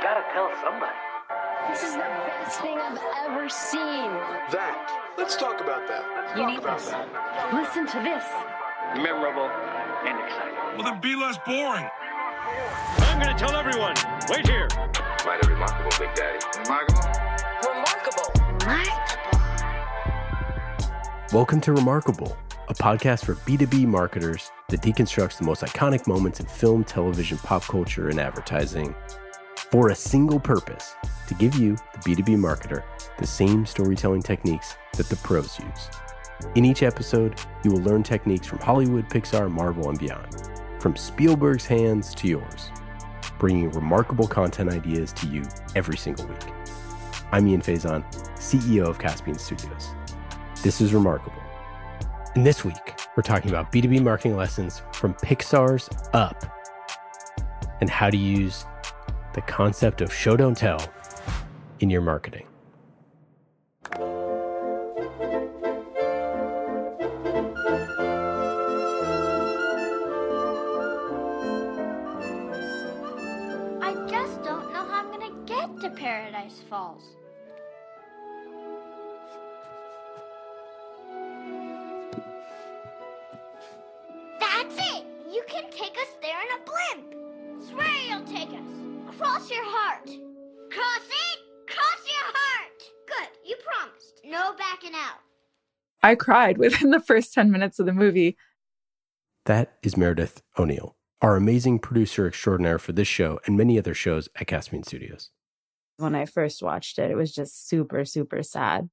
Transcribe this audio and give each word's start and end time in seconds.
I 0.00 0.02
gotta 0.02 0.24
tell 0.32 0.50
somebody. 0.64 0.96
This 1.68 1.82
is 1.84 1.92
the 1.92 1.98
best 2.00 2.58
thing 2.62 2.78
I've 2.78 2.96
ever 3.28 3.50
seen. 3.50 4.08
That. 4.50 5.12
Let's 5.18 5.36
talk 5.36 5.60
about 5.60 5.86
that. 5.88 6.02
Let's 6.16 6.36
You 6.36 6.40
talk 6.40 6.50
need 6.50 6.58
about 6.58 6.78
this. 6.78 6.88
that. 6.88 7.52
Listen 7.52 7.86
to 7.86 8.00
this. 8.00 8.24
Memorable 8.96 9.50
and 10.08 10.16
exciting. 10.24 10.54
Well, 10.78 10.84
then 10.90 11.02
be 11.02 11.14
less 11.14 11.36
boring. 11.44 11.86
I'm 13.12 13.20
gonna 13.20 13.36
tell 13.38 13.54
everyone. 13.54 13.92
Wait 14.30 14.48
here. 14.48 14.68
Mighty 15.26 15.46
remarkable, 15.46 15.90
Big 15.98 16.14
Daddy. 16.14 16.38
Remarkable. 16.64 17.04
Remarkable? 17.68 18.32
Welcome 21.30 21.60
to 21.60 21.74
Remarkable, 21.74 22.34
a 22.70 22.74
podcast 22.74 23.26
for 23.26 23.34
B2B 23.34 23.84
marketers 23.84 24.50
that 24.70 24.80
deconstructs 24.80 25.36
the 25.36 25.44
most 25.44 25.62
iconic 25.62 26.06
moments 26.06 26.40
in 26.40 26.46
film, 26.46 26.84
television, 26.84 27.36
pop 27.36 27.64
culture, 27.64 28.08
and 28.08 28.18
advertising 28.18 28.94
for 29.70 29.90
a 29.90 29.94
single 29.94 30.40
purpose 30.40 30.96
to 31.28 31.34
give 31.34 31.54
you, 31.54 31.76
the 31.92 32.16
B2B 32.16 32.36
marketer, 32.36 32.82
the 33.18 33.26
same 33.26 33.64
storytelling 33.64 34.22
techniques 34.22 34.76
that 34.96 35.08
the 35.08 35.16
pros 35.16 35.58
use. 35.60 35.90
In 36.56 36.64
each 36.64 36.82
episode, 36.82 37.38
you 37.62 37.70
will 37.70 37.82
learn 37.82 38.02
techniques 38.02 38.46
from 38.46 38.58
Hollywood, 38.58 39.08
Pixar, 39.08 39.48
Marvel, 39.48 39.88
and 39.88 39.98
beyond, 39.98 40.50
from 40.80 40.96
Spielberg's 40.96 41.66
hands 41.66 42.14
to 42.16 42.26
yours, 42.26 42.72
bringing 43.38 43.70
remarkable 43.70 44.26
content 44.26 44.72
ideas 44.72 45.12
to 45.12 45.28
you 45.28 45.44
every 45.76 45.96
single 45.96 46.26
week. 46.26 46.52
I'm 47.30 47.46
Ian 47.46 47.60
Faison, 47.60 48.02
CEO 48.34 48.88
of 48.88 48.98
Caspian 48.98 49.38
Studios. 49.38 49.90
This 50.62 50.80
is 50.80 50.92
Remarkable. 50.92 51.40
And 52.34 52.44
this 52.44 52.64
week, 52.64 53.00
we're 53.16 53.22
talking 53.22 53.50
about 53.50 53.70
B2B 53.70 54.02
marketing 54.02 54.36
lessons 54.36 54.82
from 54.92 55.14
Pixar's 55.14 55.88
Up 56.12 56.44
and 57.80 57.88
how 57.88 58.10
to 58.10 58.16
use 58.16 58.66
the 59.32 59.42
concept 59.42 60.00
of 60.00 60.12
show 60.12 60.36
don't 60.36 60.56
tell 60.56 60.80
in 61.80 61.90
your 61.90 62.02
marketing. 62.02 62.46
I 96.10 96.16
cried 96.16 96.58
within 96.58 96.90
the 96.90 96.98
first 96.98 97.32
10 97.34 97.52
minutes 97.52 97.78
of 97.78 97.86
the 97.86 97.92
movie. 97.92 98.36
That 99.46 99.74
is 99.82 99.96
Meredith 99.96 100.42
O'Neill, 100.58 100.96
our 101.22 101.36
amazing 101.36 101.78
producer 101.78 102.26
extraordinaire 102.26 102.80
for 102.80 102.90
this 102.92 103.06
show 103.06 103.38
and 103.46 103.56
many 103.56 103.78
other 103.78 103.94
shows 103.94 104.28
at 104.34 104.48
Caspian 104.48 104.82
Studios. 104.82 105.30
when 105.98 106.14
I 106.16 106.24
first 106.26 106.62
watched 106.62 106.98
it. 106.98 107.10
It 107.10 107.14
was 107.14 107.32
just 107.32 107.68
super, 107.68 108.04
super 108.04 108.42
sad. 108.42 108.88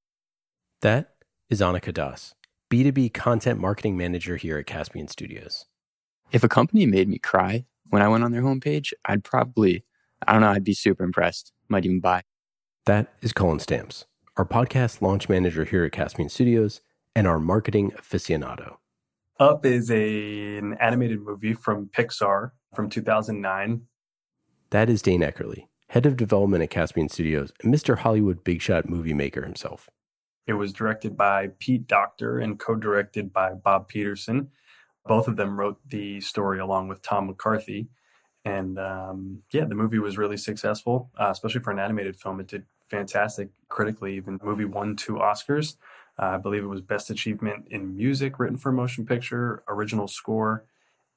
That 0.81 1.15
is 1.49 1.59
Annika 1.61 1.91
Das, 1.93 2.35
B2B 2.69 3.13
content 3.13 3.59
marketing 3.59 3.97
manager 3.97 4.35
here 4.35 4.57
at 4.59 4.67
Caspian 4.67 5.07
Studios. 5.07 5.65
if 6.31 6.43
a 6.43 6.49
company 6.49 6.85
made 6.85 7.07
me 7.09 7.17
cry 7.17 7.65
when 7.89 8.01
I 8.01 8.09
went 8.09 8.23
on 8.25 8.31
their 8.31 8.41
homepage, 8.43 8.91
I'd 9.05 9.23
probably, 9.23 9.85
I 10.27 10.33
don't 10.33 10.41
know, 10.41 10.49
I'd 10.49 10.63
be 10.65 10.73
super 10.73 11.03
impressed. 11.03 11.51
Might 11.69 11.85
even 11.85 11.99
buy. 12.01 12.21
That 12.85 13.07
is 13.21 13.31
Colin 13.33 13.59
Stamps, 13.59 14.05
our 14.35 14.45
podcast 14.45 15.01
launch 15.01 15.29
manager 15.29 15.63
here 15.65 15.83
at 15.85 15.93
Caspian 15.93 16.29
Studios 16.29 16.81
and 17.17 17.25
our 17.25 17.39
marketing 17.39 17.91
aficionado. 17.97 18.75
Up 19.39 19.65
is 19.65 19.89
a, 19.89 20.57
an 20.57 20.77
animated 20.79 21.19
movie 21.19 21.55
from 21.55 21.87
Pixar 21.87 22.51
from 22.75 22.91
2009. 22.91 23.81
That 24.69 24.87
is 24.87 25.01
Dane 25.01 25.21
Eckerly, 25.21 25.65
head 25.87 26.05
of 26.05 26.15
development 26.15 26.61
at 26.61 26.69
Caspian 26.69 27.09
Studios 27.09 27.51
and 27.63 27.73
Mr. 27.73 27.97
Hollywood 27.97 28.43
big 28.43 28.61
shot 28.61 28.87
movie 28.87 29.15
maker 29.15 29.41
himself. 29.41 29.89
It 30.45 30.53
was 30.53 30.71
directed 30.71 31.17
by 31.17 31.49
Pete 31.57 31.87
Docter 31.87 32.37
and 32.37 32.59
co 32.59 32.75
directed 32.75 33.33
by 33.33 33.53
Bob 33.55 33.87
Peterson. 33.87 34.49
Both 35.07 35.27
of 35.27 35.37
them 35.37 35.59
wrote 35.59 35.79
the 35.89 36.21
story 36.21 36.59
along 36.59 36.87
with 36.87 37.01
Tom 37.01 37.25
McCarthy. 37.25 37.87
And 38.45 38.77
um, 38.77 39.41
yeah, 39.51 39.65
the 39.65 39.73
movie 39.73 39.97
was 39.97 40.19
really 40.19 40.37
successful, 40.37 41.09
uh, 41.19 41.29
especially 41.31 41.61
for 41.61 41.71
an 41.71 41.79
animated 41.79 42.15
film. 42.15 42.39
It 42.41 42.47
did 42.47 42.65
fantastic 42.91 43.49
critically. 43.69 44.17
Even 44.17 44.39
movie 44.43 44.65
won 44.65 44.95
two 44.95 45.15
Oscars. 45.15 45.77
Uh, 46.19 46.25
I 46.25 46.37
believe 46.37 46.63
it 46.63 46.67
was 46.67 46.81
Best 46.81 47.09
Achievement 47.09 47.67
in 47.69 47.95
Music 47.95 48.39
written 48.39 48.57
for 48.57 48.71
motion 48.71 49.05
picture, 49.05 49.63
Original 49.67 50.07
Score, 50.07 50.65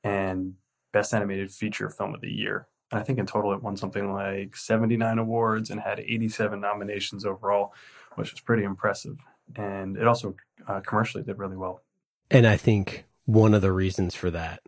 and 0.05 0.55
Best 0.93 1.15
Animated 1.15 1.51
Feature 1.51 1.89
Film 1.89 2.15
of 2.15 2.21
the 2.21 2.31
Year. 2.31 2.67
And 2.91 3.01
I 3.01 3.03
think 3.03 3.19
in 3.19 3.27
total 3.27 3.53
it 3.53 3.63
won 3.63 3.77
something 3.77 4.13
like 4.13 4.57
79 4.57 5.19
awards 5.19 5.71
and 5.71 5.81
had 5.81 6.01
87 6.01 6.61
nominations 6.61 7.25
overall, 7.25 7.73
which 8.17 8.33
is 8.33 8.41
pretty 8.41 8.65
impressive. 8.65 9.17
And 9.57 9.97
it 9.97 10.07
also 10.07 10.35
uh, 10.67 10.81
commercially 10.81 11.23
did 11.23 11.39
really 11.39 11.57
well. 11.57 11.83
And 12.31 12.47
I 12.47 12.57
think 12.57 13.05
one 13.25 13.55
of 13.55 13.63
the 13.63 13.73
reasons 13.73 14.15
for 14.15 14.31
that 14.31 14.61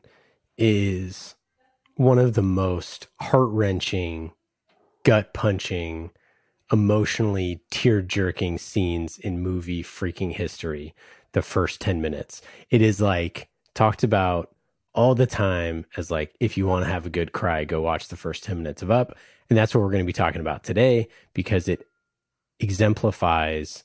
is 0.56 1.34
one 1.97 2.19
of 2.19 2.34
the 2.34 2.43
most 2.43 3.09
heart 3.20 3.49
wrenching, 3.50 4.32
gut 5.04 5.34
punching, 5.34 6.10
emotionally 6.72 7.60
tear 7.71 8.00
jerking 8.00 8.59
scenes 8.59 9.19
in 9.19 9.41
movie 9.41 9.83
freaking 9.83 10.33
history. 10.33 10.94
The 11.33 11.43
first 11.43 11.81
10 11.81 12.00
minutes. 12.00 12.43
It 12.71 12.83
is 12.83 13.00
like 13.00 13.49
talked 13.75 14.03
about 14.03 14.55
all 14.94 15.15
the 15.15 15.27
time 15.27 15.87
as 15.97 16.11
like, 16.11 16.34
if 16.41 16.56
you 16.56 16.66
want 16.66 16.84
to 16.84 16.91
have 16.91 17.06
a 17.06 17.11
good 17.11 17.32
cry, 17.32 17.65
go 17.65 17.81
watch 17.81 18.09
the 18.09 18.16
first 18.16 18.44
10 18.44 18.59
minutes 18.59 18.82
of 18.82 18.91
Up. 18.91 19.16
And 19.49 19.56
that's 19.56 19.75
what 19.75 19.82
we're 19.82 19.91
going 19.91 20.05
to 20.05 20.06
be 20.06 20.12
talking 20.12 20.41
about 20.41 20.65
today 20.65 21.09
because 21.34 21.69
it 21.69 21.87
exemplifies 22.61 23.84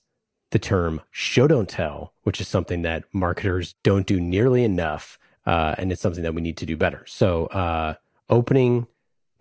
the 0.51 0.59
term 0.59 1.01
show 1.11 1.47
don't 1.47 1.69
tell, 1.69 2.13
which 2.23 2.39
is 2.39 2.47
something 2.47 2.81
that 2.83 3.03
marketers 3.13 3.75
don't 3.83 4.07
do 4.07 4.19
nearly 4.19 4.63
enough. 4.63 5.17
Uh, 5.45 5.75
and 5.77 5.91
it's 5.91 6.01
something 6.01 6.23
that 6.23 6.33
we 6.33 6.41
need 6.41 6.57
to 6.57 6.65
do 6.65 6.77
better. 6.77 7.03
So, 7.07 7.47
uh, 7.47 7.95
opening 8.29 8.87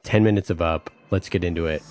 10 0.04 0.22
minutes 0.22 0.50
of 0.50 0.60
up, 0.60 0.90
let's 1.10 1.28
get 1.28 1.42
into 1.42 1.66
it. 1.66 1.82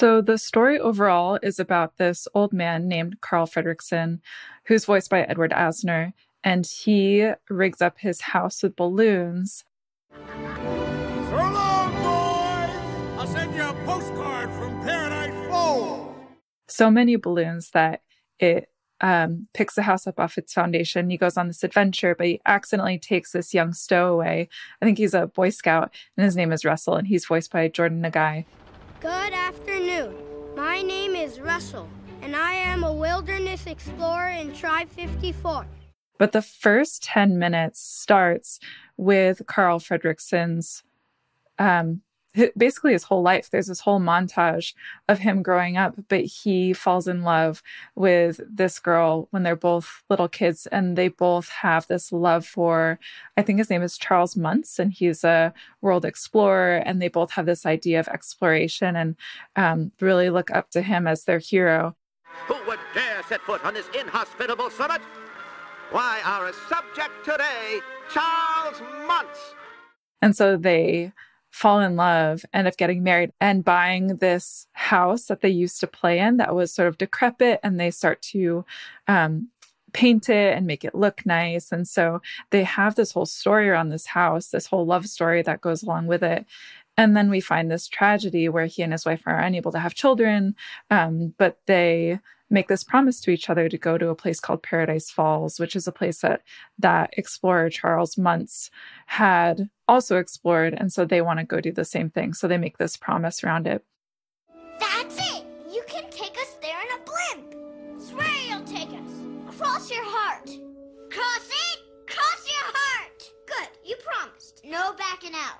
So, 0.00 0.22
the 0.22 0.38
story 0.38 0.80
overall 0.80 1.38
is 1.42 1.58
about 1.58 1.98
this 1.98 2.26
old 2.32 2.54
man 2.54 2.88
named 2.88 3.20
Carl 3.20 3.46
Fredricksen, 3.46 4.20
who's 4.64 4.86
voiced 4.86 5.10
by 5.10 5.24
Edward 5.24 5.50
Asner, 5.50 6.14
and 6.42 6.64
he 6.64 7.30
rigs 7.50 7.82
up 7.82 7.98
his 7.98 8.22
house 8.22 8.62
with 8.62 8.76
balloons. 8.76 9.66
So 10.14 11.36
long, 11.36 11.92
boys! 11.92 13.18
I'll 13.18 13.26
send 13.26 13.54
you 13.54 13.62
a 13.62 13.74
postcard 13.84 14.50
from 14.52 14.80
Paradise 14.80 15.50
Falls. 15.50 16.16
So 16.66 16.90
many 16.90 17.16
balloons 17.16 17.72
that 17.72 18.00
it 18.38 18.70
um, 19.02 19.48
picks 19.52 19.74
the 19.74 19.82
house 19.82 20.06
up 20.06 20.18
off 20.18 20.38
its 20.38 20.54
foundation. 20.54 21.10
He 21.10 21.18
goes 21.18 21.36
on 21.36 21.48
this 21.48 21.62
adventure, 21.62 22.14
but 22.14 22.26
he 22.26 22.40
accidentally 22.46 22.98
takes 22.98 23.32
this 23.32 23.52
young 23.52 23.74
stowaway. 23.74 24.48
I 24.80 24.84
think 24.86 24.96
he's 24.96 25.12
a 25.12 25.26
Boy 25.26 25.50
Scout, 25.50 25.92
and 26.16 26.24
his 26.24 26.36
name 26.36 26.52
is 26.52 26.64
Russell, 26.64 26.96
and 26.96 27.06
he's 27.06 27.26
voiced 27.26 27.52
by 27.52 27.68
Jordan 27.68 28.02
Nagai. 28.02 28.46
Good 29.00 29.32
afternoon. 29.32 30.14
My 30.54 30.82
name 30.82 31.14
is 31.14 31.40
Russell, 31.40 31.88
and 32.20 32.36
I 32.36 32.52
am 32.52 32.84
a 32.84 32.92
wilderness 32.92 33.66
explorer 33.66 34.28
in 34.28 34.52
Tribe 34.52 34.90
54. 34.90 35.64
But 36.18 36.32
the 36.32 36.42
first 36.42 37.02
10 37.04 37.38
minutes 37.38 37.80
starts 37.80 38.60
with 38.98 39.40
Carl 39.46 39.78
Fredricksen's, 39.78 40.82
um, 41.58 42.02
basically 42.56 42.92
his 42.92 43.04
whole 43.04 43.22
life. 43.22 43.50
There's 43.50 43.66
this 43.66 43.80
whole 43.80 44.00
montage 44.00 44.74
of 45.08 45.18
him 45.18 45.42
growing 45.42 45.76
up, 45.76 45.94
but 46.08 46.20
he 46.20 46.72
falls 46.72 47.08
in 47.08 47.22
love 47.22 47.62
with 47.94 48.40
this 48.48 48.78
girl 48.78 49.28
when 49.30 49.42
they're 49.42 49.56
both 49.56 50.02
little 50.08 50.28
kids, 50.28 50.66
and 50.66 50.96
they 50.96 51.08
both 51.08 51.48
have 51.48 51.86
this 51.86 52.12
love 52.12 52.46
for, 52.46 52.98
I 53.36 53.42
think 53.42 53.58
his 53.58 53.70
name 53.70 53.82
is 53.82 53.98
Charles 53.98 54.36
Muntz, 54.36 54.78
and 54.78 54.92
he's 54.92 55.24
a 55.24 55.52
world 55.80 56.04
explorer, 56.04 56.76
and 56.76 57.00
they 57.00 57.08
both 57.08 57.32
have 57.32 57.46
this 57.46 57.66
idea 57.66 58.00
of 58.00 58.08
exploration 58.08 58.96
and 58.96 59.16
um, 59.56 59.92
really 60.00 60.30
look 60.30 60.50
up 60.50 60.70
to 60.70 60.82
him 60.82 61.06
as 61.06 61.24
their 61.24 61.38
hero. 61.38 61.96
Who 62.46 62.56
would 62.68 62.78
dare 62.94 63.22
set 63.28 63.40
foot 63.42 63.64
on 63.64 63.74
this 63.74 63.88
inhospitable 63.98 64.70
summit? 64.70 65.00
Why, 65.90 66.20
our 66.24 66.52
subject 66.68 67.24
today, 67.24 67.80
Charles 68.12 68.80
Muntz. 69.08 69.54
And 70.22 70.36
so 70.36 70.56
they 70.56 71.12
fall 71.50 71.80
in 71.80 71.96
love, 71.96 72.44
end 72.52 72.68
up 72.68 72.76
getting 72.76 73.02
married 73.02 73.32
and 73.40 73.64
buying 73.64 74.16
this 74.16 74.66
house 74.72 75.26
that 75.26 75.40
they 75.40 75.48
used 75.48 75.80
to 75.80 75.86
play 75.86 76.18
in 76.18 76.36
that 76.36 76.54
was 76.54 76.72
sort 76.72 76.88
of 76.88 76.98
decrepit. 76.98 77.60
And 77.62 77.78
they 77.78 77.90
start 77.90 78.22
to 78.22 78.64
um, 79.08 79.48
paint 79.92 80.28
it 80.28 80.56
and 80.56 80.66
make 80.66 80.84
it 80.84 80.94
look 80.94 81.26
nice. 81.26 81.72
And 81.72 81.86
so 81.86 82.22
they 82.50 82.64
have 82.64 82.94
this 82.94 83.12
whole 83.12 83.26
story 83.26 83.68
around 83.68 83.88
this 83.88 84.06
house, 84.06 84.48
this 84.48 84.66
whole 84.66 84.86
love 84.86 85.06
story 85.06 85.42
that 85.42 85.60
goes 85.60 85.82
along 85.82 86.06
with 86.06 86.22
it. 86.22 86.46
And 86.96 87.16
then 87.16 87.30
we 87.30 87.40
find 87.40 87.70
this 87.70 87.88
tragedy 87.88 88.48
where 88.48 88.66
he 88.66 88.82
and 88.82 88.92
his 88.92 89.06
wife 89.06 89.22
are 89.26 89.38
unable 89.38 89.72
to 89.72 89.78
have 89.78 89.94
children, 89.94 90.54
um, 90.90 91.34
but 91.38 91.58
they 91.66 92.20
make 92.50 92.68
this 92.68 92.84
promise 92.84 93.20
to 93.20 93.30
each 93.30 93.48
other 93.48 93.68
to 93.68 93.78
go 93.78 93.96
to 93.96 94.08
a 94.08 94.14
place 94.14 94.40
called 94.40 94.62
Paradise 94.62 95.10
Falls, 95.10 95.60
which 95.60 95.76
is 95.76 95.86
a 95.86 95.92
place 95.92 96.20
that 96.20 96.42
that 96.78 97.10
explorer 97.16 97.70
Charles 97.70 98.18
Muntz 98.18 98.70
had 99.06 99.70
also 99.86 100.18
explored, 100.18 100.74
and 100.74 100.92
so 100.92 101.04
they 101.04 101.22
want 101.22 101.38
to 101.38 101.44
go 101.46 101.60
do 101.60 101.72
the 101.72 101.84
same 101.84 102.10
thing. 102.10 102.34
So 102.34 102.48
they 102.48 102.58
make 102.58 102.78
this 102.78 102.96
promise 102.96 103.42
around 103.44 103.66
it. 103.66 103.84
That's 104.78 105.16
it! 105.16 105.44
You 105.72 105.82
can 105.86 106.10
take 106.10 106.36
us 106.38 106.56
there 106.60 106.78
in 106.80 107.00
a 107.00 107.04
blimp! 107.04 108.00
Swear 108.02 108.28
you'll 108.48 108.64
take 108.64 108.90
us! 108.90 109.56
Cross 109.58 109.90
your 109.90 110.04
heart! 110.04 110.46
Cross 111.10 111.48
it! 111.48 111.78
Cross 112.06 112.46
your 112.46 112.74
heart! 112.74 113.22
Good, 113.46 113.68
you 113.84 113.96
promised. 113.96 114.62
No 114.64 114.94
backing 114.94 115.34
out. 115.34 115.58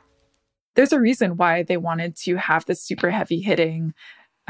There's 0.74 0.92
a 0.92 1.00
reason 1.00 1.36
why 1.36 1.62
they 1.62 1.76
wanted 1.76 2.16
to 2.18 2.36
have 2.36 2.64
this 2.64 2.82
super 2.82 3.10
heavy 3.10 3.40
hitting 3.40 3.92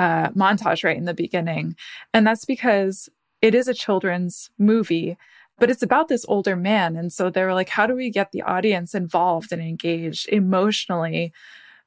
uh, 0.00 0.30
montage 0.30 0.82
right 0.82 0.96
in 0.96 1.04
the 1.04 1.12
beginning. 1.12 1.76
And 2.14 2.26
that's 2.26 2.46
because 2.46 3.10
it 3.42 3.54
is 3.54 3.68
a 3.68 3.74
children's 3.74 4.48
movie, 4.56 5.18
but 5.58 5.68
it's 5.68 5.82
about 5.82 6.08
this 6.08 6.24
older 6.26 6.56
man. 6.56 6.96
And 6.96 7.12
so 7.12 7.28
they 7.28 7.44
were 7.44 7.52
like, 7.52 7.68
how 7.68 7.86
do 7.86 7.94
we 7.94 8.08
get 8.08 8.32
the 8.32 8.40
audience 8.40 8.94
involved 8.94 9.52
and 9.52 9.60
engaged 9.60 10.26
emotionally? 10.30 11.34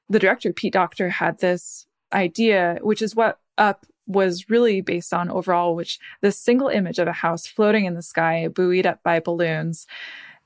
The 0.09 0.19
director, 0.19 0.53
Pete 0.53 0.73
Docter, 0.73 1.09
had 1.09 1.39
this 1.39 1.87
idea, 2.13 2.77
which 2.81 3.01
is 3.01 3.15
what 3.15 3.39
Up 3.57 3.87
was 4.05 4.47
really 4.47 4.81
based 4.81 5.11
on 5.11 5.31
overall, 5.31 5.75
which 5.75 5.97
this 6.21 6.37
single 6.37 6.67
image 6.67 6.99
of 6.99 7.07
a 7.07 7.13
house 7.13 7.47
floating 7.47 7.85
in 7.85 7.95
the 7.95 8.03
sky, 8.03 8.47
buoyed 8.47 8.85
up 8.85 9.01
by 9.01 9.19
balloons, 9.19 9.87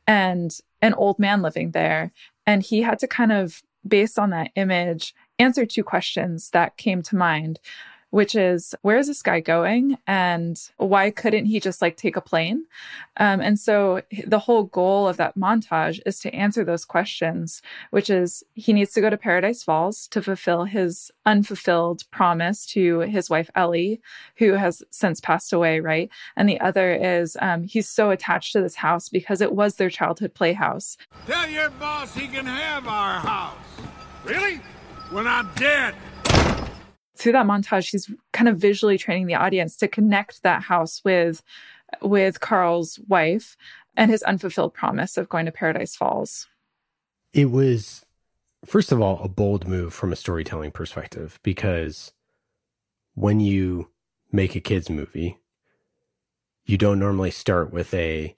and 0.06 0.58
an 0.82 0.94
old 0.94 1.20
man 1.20 1.42
living 1.42 1.72
there. 1.72 2.14
And 2.46 2.64
he 2.64 2.82
had 2.82 3.00
to 3.00 3.08
kind 3.08 3.34
of, 3.34 3.62
based 3.86 4.18
on 4.18 4.30
that 4.30 4.52
image, 4.56 5.14
answer 5.40 5.66
two 5.66 5.84
questions 5.84 6.50
that 6.52 6.78
came 6.78 7.02
to 7.04 7.16
mind 7.16 7.60
which 8.10 8.36
is 8.36 8.74
where 8.84 8.98
is 8.98 9.08
this 9.08 9.22
guy 9.22 9.40
going 9.40 9.98
and 10.08 10.72
why 10.78 11.12
couldn't 11.12 11.46
he 11.46 11.60
just 11.60 11.82
like 11.82 11.98
take 11.98 12.16
a 12.16 12.22
plane 12.22 12.66
um, 13.18 13.42
and 13.42 13.60
so 13.60 14.02
the 14.26 14.40
whole 14.40 14.64
goal 14.64 15.08
of 15.08 15.18
that 15.18 15.38
montage 15.38 16.00
is 16.06 16.20
to 16.20 16.34
answer 16.34 16.64
those 16.64 16.86
questions 16.86 17.62
which 17.92 18.10
is 18.10 18.44
he 18.54 18.72
needs 18.72 18.94
to 18.94 19.02
go 19.02 19.10
to 19.10 19.18
paradise 19.18 19.64
falls 19.64 20.08
to 20.08 20.22
fulfill 20.22 20.64
his 20.64 21.12
unfulfilled 21.26 22.10
promise 22.12 22.66
to 22.66 23.00
his 23.02 23.30
wife 23.30 23.50
ellie 23.56 24.00
who 24.38 24.54
has 24.54 24.82
since 24.90 25.20
passed 25.20 25.52
away 25.52 25.80
right 25.80 26.10
and 26.36 26.48
the 26.48 26.60
other 26.62 26.94
is 26.94 27.36
um, 27.42 27.64
he's 27.64 27.90
so 27.90 28.10
attached 28.10 28.54
to 28.54 28.62
this 28.62 28.76
house 28.76 29.10
because 29.10 29.42
it 29.42 29.52
was 29.52 29.76
their 29.76 29.90
childhood 29.90 30.34
playhouse 30.34 30.98
Tell 31.26 31.50
your 31.50 31.70
boss 31.72 32.14
he 32.14 32.28
can 32.28 32.46
have 32.46 32.88
our 32.88 33.20
house. 33.20 33.58
Really? 34.24 34.62
When 35.10 35.26
I'm 35.26 35.50
dead. 35.56 35.96
through 37.16 37.32
that 37.32 37.46
montage 37.46 37.90
he's 37.92 38.12
kind 38.34 38.48
of 38.48 38.58
visually 38.58 38.98
training 38.98 39.26
the 39.26 39.36
audience 39.36 39.76
to 39.78 39.88
connect 39.88 40.44
that 40.44 40.64
house 40.64 41.02
with 41.04 41.42
with 42.02 42.40
Carl's 42.40 43.00
wife 43.08 43.56
and 43.96 44.12
his 44.12 44.22
unfulfilled 44.24 44.74
promise 44.74 45.18
of 45.18 45.30
going 45.30 45.46
to 45.46 45.52
Paradise 45.52 45.96
Falls. 45.96 46.48
It 47.34 47.50
was 47.50 48.06
first 48.66 48.92
of 48.92 49.02
all 49.02 49.22
a 49.24 49.30
bold 49.30 49.68
move 49.68 49.94
from 49.94 50.12
a 50.12 50.16
storytelling 50.16 50.72
perspective 50.72 51.40
because 51.42 52.12
when 53.16 53.40
you 53.40 53.90
make 54.32 54.56
a 54.56 54.60
kids 54.60 54.90
movie 54.90 55.40
you 56.66 56.78
don't 56.78 57.00
normally 57.00 57.32
start 57.32 57.72
with 57.72 57.94
a 57.94 58.36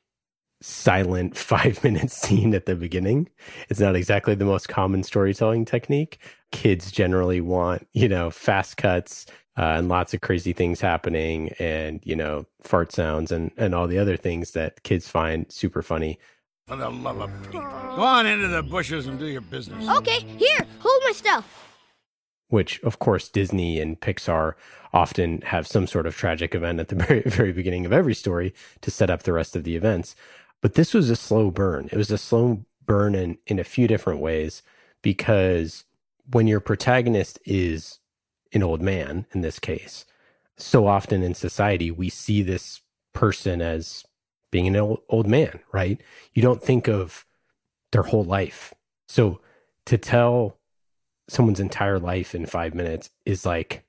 silent 0.62 1.38
5 1.38 1.84
minute 1.84 2.12
scene 2.12 2.54
at 2.54 2.66
the 2.66 2.76
beginning. 2.76 3.30
It's 3.70 3.80
not 3.80 3.96
exactly 3.96 4.36
the 4.36 4.46
most 4.46 4.68
common 4.70 5.04
storytelling 5.04 5.66
technique. 5.66 6.20
Kids 6.52 6.92
generally 6.92 7.42
want, 7.42 7.88
you 7.94 8.08
know, 8.10 8.30
fast 8.32 8.78
cuts, 8.78 9.26
uh, 9.58 9.76
and 9.78 9.90
lots 9.90 10.14
of 10.14 10.22
crazy 10.22 10.54
things 10.54 10.80
happening 10.80 11.50
and 11.60 12.00
you 12.06 12.16
know 12.16 12.46
fart 12.62 12.94
sounds 12.94 13.30
and 13.30 13.52
and 13.58 13.76
all 13.76 13.88
the 13.88 13.98
other 14.00 14.16
things 14.16 14.52
that 14.52 14.82
kids 14.84 15.10
find 15.10 15.52
super 15.52 15.82
funny 15.82 16.18
For 16.68 16.78
the 16.78 16.90
love 16.90 17.20
of 17.20 17.30
Pete. 17.44 17.52
Go 17.52 17.60
on 18.04 18.26
into 18.26 18.48
the 18.48 18.64
bushes 18.64 19.08
and 19.08 19.20
do 19.20 19.26
your 19.26 19.42
business. 19.42 19.86
Okay, 19.98 20.22
here, 20.38 20.66
hold 20.80 21.02
my 21.06 21.12
stuff. 21.12 21.46
which 22.48 22.82
of 22.84 23.00
course 23.00 23.28
Disney 23.28 23.82
and 23.82 24.00
Pixar 24.00 24.54
often 24.94 25.42
have 25.42 25.68
some 25.68 25.88
sort 25.88 26.08
of 26.08 26.16
tragic 26.16 26.56
event 26.56 26.80
at 26.80 26.88
the 26.88 26.96
very 27.04 27.22
very 27.26 27.52
beginning 27.52 27.86
of 27.86 27.92
every 27.92 28.16
story 28.16 28.54
to 28.82 28.90
set 28.90 29.10
up 29.10 29.24
the 29.24 29.34
rest 29.34 29.58
of 29.58 29.66
the 29.66 29.76
events 29.76 30.16
but 30.62 30.74
this 30.74 30.94
was 30.94 31.10
a 31.10 31.16
slow 31.16 31.52
burn. 31.52 31.90
It 31.92 31.98
was 31.98 32.12
a 32.12 32.18
slow 32.18 32.66
burn 32.86 33.16
in 33.16 33.38
in 33.46 33.60
a 33.60 33.64
few 33.64 33.88
different 33.88 34.20
ways 34.20 34.64
because 35.02 35.86
when 36.32 36.48
your 36.48 36.60
protagonist 36.60 37.40
is 37.46 38.00
an 38.52 38.64
old 38.64 38.82
man 38.82 39.28
in 39.32 39.42
this 39.42 39.60
case 39.60 40.06
so 40.58 40.88
often 40.88 41.24
in 41.24 41.34
society 41.34 41.92
we 41.92 42.10
see 42.10 42.42
this 42.42 42.82
person 43.14 43.62
as 43.62 44.04
being 44.52 44.68
an 44.68 44.76
old, 44.76 45.00
old 45.08 45.28
man 45.28 45.60
right? 45.72 46.02
You 46.34 46.42
don't 46.42 46.64
think 46.64 46.88
of 46.88 47.26
their 47.92 48.04
whole 48.04 48.24
life. 48.24 48.74
So 49.08 49.40
to 49.86 49.98
tell 49.98 50.58
someone's 51.28 51.60
entire 51.60 52.00
life 52.00 52.34
in 52.34 52.46
five 52.46 52.74
minutes 52.74 53.12
is 53.26 53.46
like 53.46 53.84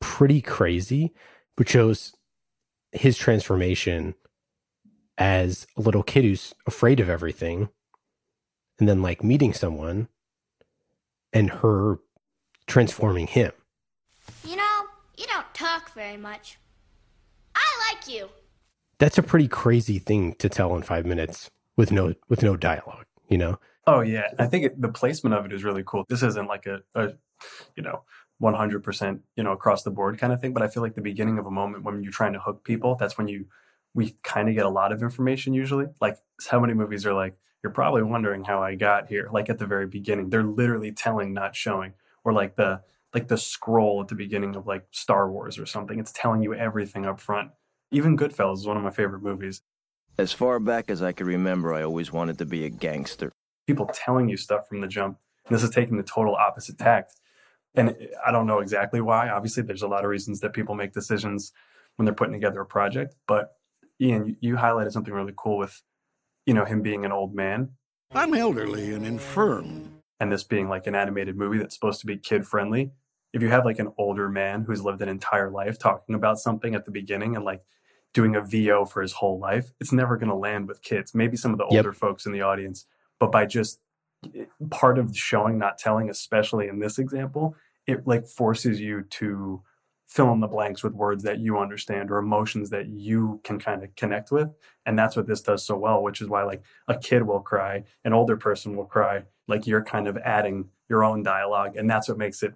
pretty 0.00 0.40
crazy, 0.40 1.14
but 1.56 1.68
shows 1.68 2.12
his 2.92 3.16
transformation 3.16 4.14
as 5.18 5.66
a 5.76 5.80
little 5.80 6.02
kid 6.02 6.24
who's 6.24 6.54
afraid 6.66 7.00
of 7.00 7.10
everything 7.10 7.68
and 8.78 8.88
then 8.88 9.02
like 9.02 9.24
meeting 9.24 9.52
someone 9.52 10.08
and 11.32 11.50
her 11.50 11.98
transforming 12.66 13.26
him. 13.26 13.52
You 14.44 14.56
know, 14.56 14.82
you 15.16 15.26
don't 15.26 15.52
talk 15.52 15.92
very 15.92 16.16
much. 16.16 16.58
I 17.54 17.92
like 17.92 18.08
you. 18.08 18.28
That's 18.98 19.18
a 19.18 19.22
pretty 19.22 19.48
crazy 19.48 19.98
thing 19.98 20.34
to 20.34 20.48
tell 20.48 20.74
in 20.76 20.82
five 20.82 21.04
minutes 21.04 21.50
with 21.76 21.92
no 21.92 22.14
with 22.28 22.42
no 22.42 22.56
dialogue, 22.56 23.06
you 23.28 23.38
know? 23.38 23.58
Oh 23.86 24.00
yeah, 24.00 24.28
I 24.38 24.46
think 24.46 24.64
it, 24.66 24.80
the 24.80 24.88
placement 24.88 25.34
of 25.34 25.46
it 25.46 25.52
is 25.52 25.64
really 25.64 25.82
cool. 25.84 26.04
This 26.08 26.22
isn't 26.22 26.46
like 26.46 26.66
a, 26.66 26.82
a 26.94 27.12
you 27.76 27.82
know, 27.82 28.02
100% 28.42 29.20
you 29.36 29.42
know 29.42 29.52
across 29.52 29.82
the 29.82 29.90
board 29.90 30.18
kind 30.18 30.32
of 30.32 30.40
thing, 30.40 30.52
but 30.52 30.62
I 30.62 30.68
feel 30.68 30.82
like 30.82 30.94
the 30.94 31.00
beginning 31.00 31.38
of 31.38 31.46
a 31.46 31.50
moment 31.50 31.84
when 31.84 32.02
you're 32.02 32.12
trying 32.12 32.34
to 32.34 32.40
hook 32.40 32.64
people, 32.64 32.96
that's 32.96 33.18
when 33.18 33.28
you 33.28 33.46
we 33.98 34.14
kind 34.22 34.48
of 34.48 34.54
get 34.54 34.64
a 34.64 34.68
lot 34.70 34.92
of 34.92 35.02
information 35.02 35.54
usually. 35.54 35.86
Like 36.00 36.18
how 36.48 36.60
many 36.60 36.72
movies 36.72 37.04
are 37.04 37.12
like 37.12 37.34
you're 37.64 37.72
probably 37.72 38.04
wondering 38.04 38.44
how 38.44 38.62
I 38.62 38.76
got 38.76 39.08
here 39.08 39.28
like 39.32 39.50
at 39.50 39.58
the 39.58 39.66
very 39.66 39.88
beginning. 39.88 40.30
They're 40.30 40.44
literally 40.44 40.92
telling 40.92 41.34
not 41.34 41.56
showing 41.56 41.94
or 42.22 42.32
like 42.32 42.54
the 42.54 42.80
like 43.12 43.26
the 43.26 43.36
scroll 43.36 44.00
at 44.00 44.06
the 44.06 44.14
beginning 44.14 44.54
of 44.54 44.68
like 44.68 44.86
Star 44.92 45.28
Wars 45.28 45.58
or 45.58 45.66
something. 45.66 45.98
It's 45.98 46.12
telling 46.12 46.44
you 46.44 46.54
everything 46.54 47.06
up 47.06 47.18
front. 47.18 47.50
Even 47.90 48.16
Goodfellas 48.16 48.58
is 48.58 48.66
one 48.68 48.76
of 48.76 48.84
my 48.84 48.90
favorite 48.90 49.24
movies. 49.24 49.62
As 50.16 50.32
far 50.32 50.60
back 50.60 50.90
as 50.90 51.02
I 51.02 51.10
can 51.10 51.26
remember, 51.26 51.74
I 51.74 51.82
always 51.82 52.12
wanted 52.12 52.38
to 52.38 52.46
be 52.46 52.64
a 52.64 52.70
gangster. 52.70 53.32
people 53.66 53.90
telling 53.92 54.28
you 54.28 54.36
stuff 54.36 54.68
from 54.68 54.80
the 54.80 54.86
jump. 54.86 55.18
And 55.46 55.56
this 55.56 55.64
is 55.64 55.70
taking 55.70 55.96
the 55.96 56.04
total 56.04 56.36
opposite 56.36 56.78
tact. 56.78 57.14
And 57.74 57.96
I 58.24 58.30
don't 58.30 58.46
know 58.46 58.60
exactly 58.60 59.00
why. 59.00 59.28
Obviously, 59.28 59.64
there's 59.64 59.82
a 59.82 59.88
lot 59.88 60.04
of 60.04 60.10
reasons 60.10 60.38
that 60.40 60.52
people 60.52 60.76
make 60.76 60.92
decisions 60.92 61.52
when 61.96 62.04
they're 62.04 62.14
putting 62.14 62.32
together 62.32 62.60
a 62.60 62.66
project. 62.66 63.16
But 63.26 63.57
Ian, 64.00 64.26
you, 64.26 64.36
you 64.40 64.56
highlighted 64.56 64.92
something 64.92 65.12
really 65.14 65.34
cool 65.36 65.58
with, 65.58 65.82
you 66.46 66.54
know, 66.54 66.64
him 66.64 66.82
being 66.82 67.04
an 67.04 67.12
old 67.12 67.34
man 67.34 67.70
I'm 68.14 68.32
elderly 68.34 68.92
and 68.94 69.04
infirm. 69.04 70.00
and 70.20 70.32
this 70.32 70.44
being 70.44 70.68
like 70.68 70.86
an 70.86 70.94
animated 70.94 71.36
movie 71.36 71.58
that's 71.58 71.74
supposed 71.74 72.00
to 72.00 72.06
be 72.06 72.16
kid 72.16 72.46
friendly. 72.46 72.92
If 73.32 73.42
you 73.42 73.48
have 73.50 73.64
like 73.66 73.78
an 73.78 73.92
older 73.98 74.28
man 74.28 74.64
who's 74.64 74.82
lived 74.82 75.02
an 75.02 75.08
entire 75.08 75.50
life 75.50 75.78
talking 75.78 76.14
about 76.14 76.38
something 76.38 76.74
at 76.74 76.84
the 76.86 76.90
beginning 76.90 77.36
and 77.36 77.44
like 77.44 77.62
doing 78.14 78.34
a 78.36 78.40
VO 78.40 78.86
for 78.86 79.02
his 79.02 79.12
whole 79.12 79.38
life, 79.38 79.70
it's 79.80 79.92
never 79.92 80.16
going 80.16 80.30
to 80.30 80.34
land 80.34 80.66
with 80.66 80.80
kids. 80.82 81.14
Maybe 81.14 81.36
some 81.36 81.52
of 81.52 81.58
the 81.58 81.66
Yep. 81.70 81.84
older 81.84 81.92
folks 81.92 82.24
in 82.24 82.32
the 82.32 82.40
audience, 82.40 82.86
but 83.20 83.30
by 83.30 83.44
just 83.44 83.80
part 84.70 84.98
of 84.98 85.14
showing, 85.16 85.58
not 85.58 85.76
telling, 85.78 86.08
especially 86.08 86.68
in 86.68 86.78
this 86.78 86.98
example, 86.98 87.54
it 87.86 88.06
like 88.06 88.26
forces 88.26 88.80
you 88.80 89.02
to 89.02 89.62
fill 90.08 90.32
in 90.32 90.40
the 90.40 90.48
blanks 90.48 90.82
with 90.82 90.94
words 90.94 91.22
that 91.22 91.38
you 91.38 91.58
understand 91.58 92.10
or 92.10 92.18
emotions 92.18 92.70
that 92.70 92.88
you 92.88 93.40
can 93.44 93.58
kind 93.58 93.84
of 93.84 93.94
connect 93.94 94.32
with. 94.32 94.48
And 94.86 94.98
that's 94.98 95.14
what 95.14 95.26
this 95.26 95.42
does 95.42 95.64
so 95.64 95.76
well, 95.76 96.02
which 96.02 96.20
is 96.20 96.28
why 96.28 96.42
like 96.42 96.62
a 96.88 96.98
kid 96.98 97.22
will 97.22 97.40
cry, 97.40 97.84
an 98.04 98.14
older 98.14 98.36
person 98.36 98.74
will 98.74 98.86
cry, 98.86 99.22
like 99.46 99.66
you're 99.66 99.84
kind 99.84 100.08
of 100.08 100.16
adding 100.16 100.70
your 100.88 101.04
own 101.04 101.22
dialogue. 101.22 101.76
And 101.76 101.88
that's 101.88 102.08
what 102.08 102.18
makes 102.18 102.42
it 102.42 102.54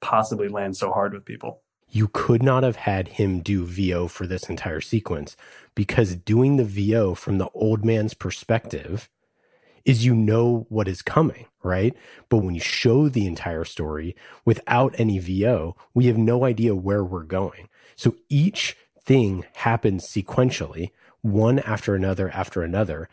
possibly 0.00 0.48
land 0.48 0.76
so 0.76 0.92
hard 0.92 1.14
with 1.14 1.24
people. 1.24 1.62
you 1.92 2.08
could 2.12 2.42
not 2.42 2.62
have 2.62 2.76
had 2.76 3.08
him 3.08 3.40
do 3.40 3.64
VO 3.64 4.06
for 4.06 4.26
this 4.26 4.48
entire 4.48 4.80
sequence 4.80 5.36
because 5.74 6.14
doing 6.14 6.56
the 6.56 6.64
VO 6.64 7.14
from 7.14 7.38
the 7.38 7.48
old 7.50 7.84
man's 7.84 8.14
perspective 8.14 9.08
is 9.84 10.04
you 10.04 10.14
know 10.14 10.66
what 10.68 10.88
is 10.88 11.02
coming, 11.02 11.46
right? 11.62 11.94
But 12.28 12.38
when 12.38 12.54
you 12.54 12.60
show 12.60 13.08
the 13.08 13.26
entire 13.26 13.64
story 13.64 14.16
without 14.44 14.94
any 14.98 15.18
VO, 15.18 15.76
we 15.94 16.06
have 16.06 16.18
no 16.18 16.44
idea 16.44 16.74
where 16.74 17.04
we're 17.04 17.24
going. 17.24 17.68
So 17.96 18.16
each 18.28 18.76
thing 19.02 19.44
happens 19.54 20.06
sequentially, 20.06 20.90
one 21.22 21.58
after 21.60 21.94
another 21.94 22.30
after 22.30 22.62
another, 22.62 23.08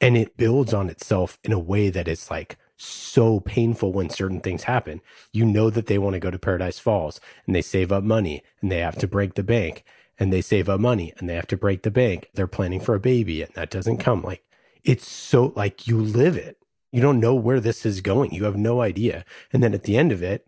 and 0.00 0.16
it 0.16 0.36
builds 0.36 0.72
on 0.72 0.88
itself 0.88 1.38
in 1.44 1.52
a 1.52 1.58
way 1.58 1.90
that 1.90 2.08
is 2.08 2.30
like 2.30 2.56
so 2.76 3.40
painful 3.40 3.92
when 3.92 4.08
certain 4.08 4.40
things 4.40 4.64
happen. 4.64 5.00
You 5.32 5.44
know 5.44 5.68
that 5.70 5.86
they 5.86 5.98
want 5.98 6.14
to 6.14 6.20
go 6.20 6.30
to 6.30 6.38
Paradise 6.38 6.78
Falls 6.78 7.20
and 7.46 7.54
they 7.54 7.62
save 7.62 7.92
up 7.92 8.02
money 8.02 8.42
and 8.60 8.72
they 8.72 8.78
have 8.78 8.96
to 8.96 9.06
break 9.06 9.34
the 9.34 9.42
bank 9.42 9.84
and 10.18 10.32
they 10.32 10.40
save 10.40 10.68
up 10.68 10.80
money 10.80 11.12
and 11.18 11.28
they 11.28 11.34
have 11.34 11.46
to 11.48 11.56
break 11.56 11.82
the 11.82 11.90
bank. 11.90 12.30
They're 12.34 12.46
planning 12.46 12.80
for 12.80 12.94
a 12.94 13.00
baby 13.00 13.42
and 13.42 13.52
that 13.54 13.70
doesn't 13.70 13.98
come. 13.98 14.22
Like 14.22 14.42
it's 14.84 15.08
so 15.08 15.52
like 15.56 15.86
you 15.86 16.00
live 16.00 16.36
it. 16.36 16.58
You 16.92 17.00
don't 17.00 17.20
know 17.20 17.34
where 17.34 17.60
this 17.60 17.86
is 17.86 18.00
going. 18.00 18.32
You 18.32 18.44
have 18.44 18.56
no 18.56 18.80
idea. 18.80 19.24
And 19.52 19.62
then 19.62 19.74
at 19.74 19.84
the 19.84 19.96
end 19.96 20.12
of 20.12 20.22
it, 20.22 20.46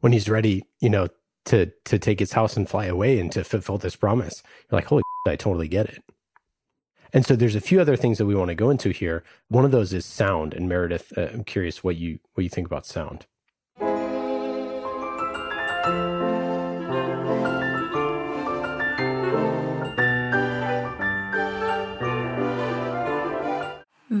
when 0.00 0.12
he's 0.12 0.28
ready, 0.28 0.64
you 0.80 0.90
know, 0.90 1.08
to 1.46 1.66
to 1.84 1.98
take 1.98 2.18
his 2.18 2.32
house 2.32 2.56
and 2.56 2.68
fly 2.68 2.86
away 2.86 3.18
and 3.18 3.30
to 3.32 3.44
fulfill 3.44 3.78
this 3.78 3.96
promise, 3.96 4.42
you're 4.70 4.78
like, 4.78 4.86
holy, 4.86 5.02
I 5.26 5.36
totally 5.36 5.68
get 5.68 5.86
it. 5.86 6.02
And 7.12 7.26
so 7.26 7.34
there's 7.34 7.56
a 7.56 7.60
few 7.60 7.80
other 7.80 7.96
things 7.96 8.18
that 8.18 8.26
we 8.26 8.34
want 8.34 8.48
to 8.48 8.54
go 8.54 8.70
into 8.70 8.90
here. 8.90 9.24
One 9.48 9.64
of 9.64 9.72
those 9.72 9.92
is 9.92 10.06
sound. 10.06 10.54
And 10.54 10.68
Meredith, 10.68 11.12
uh, 11.16 11.28
I'm 11.32 11.44
curious 11.44 11.82
what 11.82 11.96
you 11.96 12.20
what 12.34 12.44
you 12.44 12.50
think 12.50 12.66
about 12.66 12.86
sound. 12.86 13.26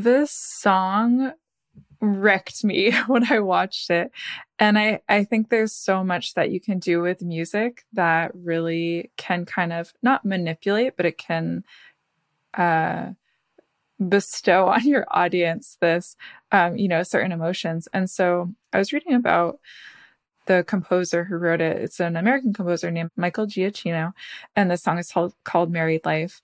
This 0.02 0.30
song 0.30 1.32
wrecked 2.00 2.64
me 2.64 2.92
when 3.06 3.30
I 3.30 3.40
watched 3.40 3.90
it. 3.90 4.10
And 4.58 4.78
I, 4.78 5.00
I 5.08 5.24
think 5.24 5.48
there's 5.50 5.72
so 5.72 6.02
much 6.02 6.32
that 6.34 6.50
you 6.50 6.58
can 6.58 6.78
do 6.78 7.02
with 7.02 7.20
music 7.20 7.84
that 7.92 8.32
really 8.34 9.10
can 9.18 9.44
kind 9.44 9.74
of 9.74 9.92
not 10.02 10.24
manipulate, 10.24 10.96
but 10.96 11.04
it 11.04 11.18
can 11.18 11.64
uh, 12.54 13.10
bestow 14.08 14.66
on 14.68 14.86
your 14.86 15.06
audience 15.10 15.76
this, 15.82 16.16
um, 16.50 16.78
you 16.78 16.88
know, 16.88 17.02
certain 17.02 17.32
emotions. 17.32 17.86
And 17.92 18.08
so 18.08 18.54
I 18.72 18.78
was 18.78 18.94
reading 18.94 19.12
about 19.12 19.58
the 20.46 20.64
composer 20.66 21.24
who 21.24 21.36
wrote 21.36 21.60
it. 21.60 21.76
It's 21.76 22.00
an 22.00 22.16
American 22.16 22.54
composer 22.54 22.90
named 22.90 23.10
Michael 23.16 23.46
Giacchino, 23.46 24.12
and 24.56 24.70
the 24.70 24.78
song 24.78 24.96
is 24.96 25.12
called, 25.12 25.34
called 25.44 25.70
Married 25.70 26.06
Life. 26.06 26.40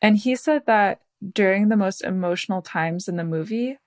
And 0.00 0.16
he 0.16 0.34
said 0.34 0.62
that 0.66 1.02
during 1.32 1.68
the 1.68 1.76
most 1.76 2.02
emotional 2.02 2.62
times 2.62 3.08
in 3.08 3.16
the 3.16 3.24
movie, 3.24 3.78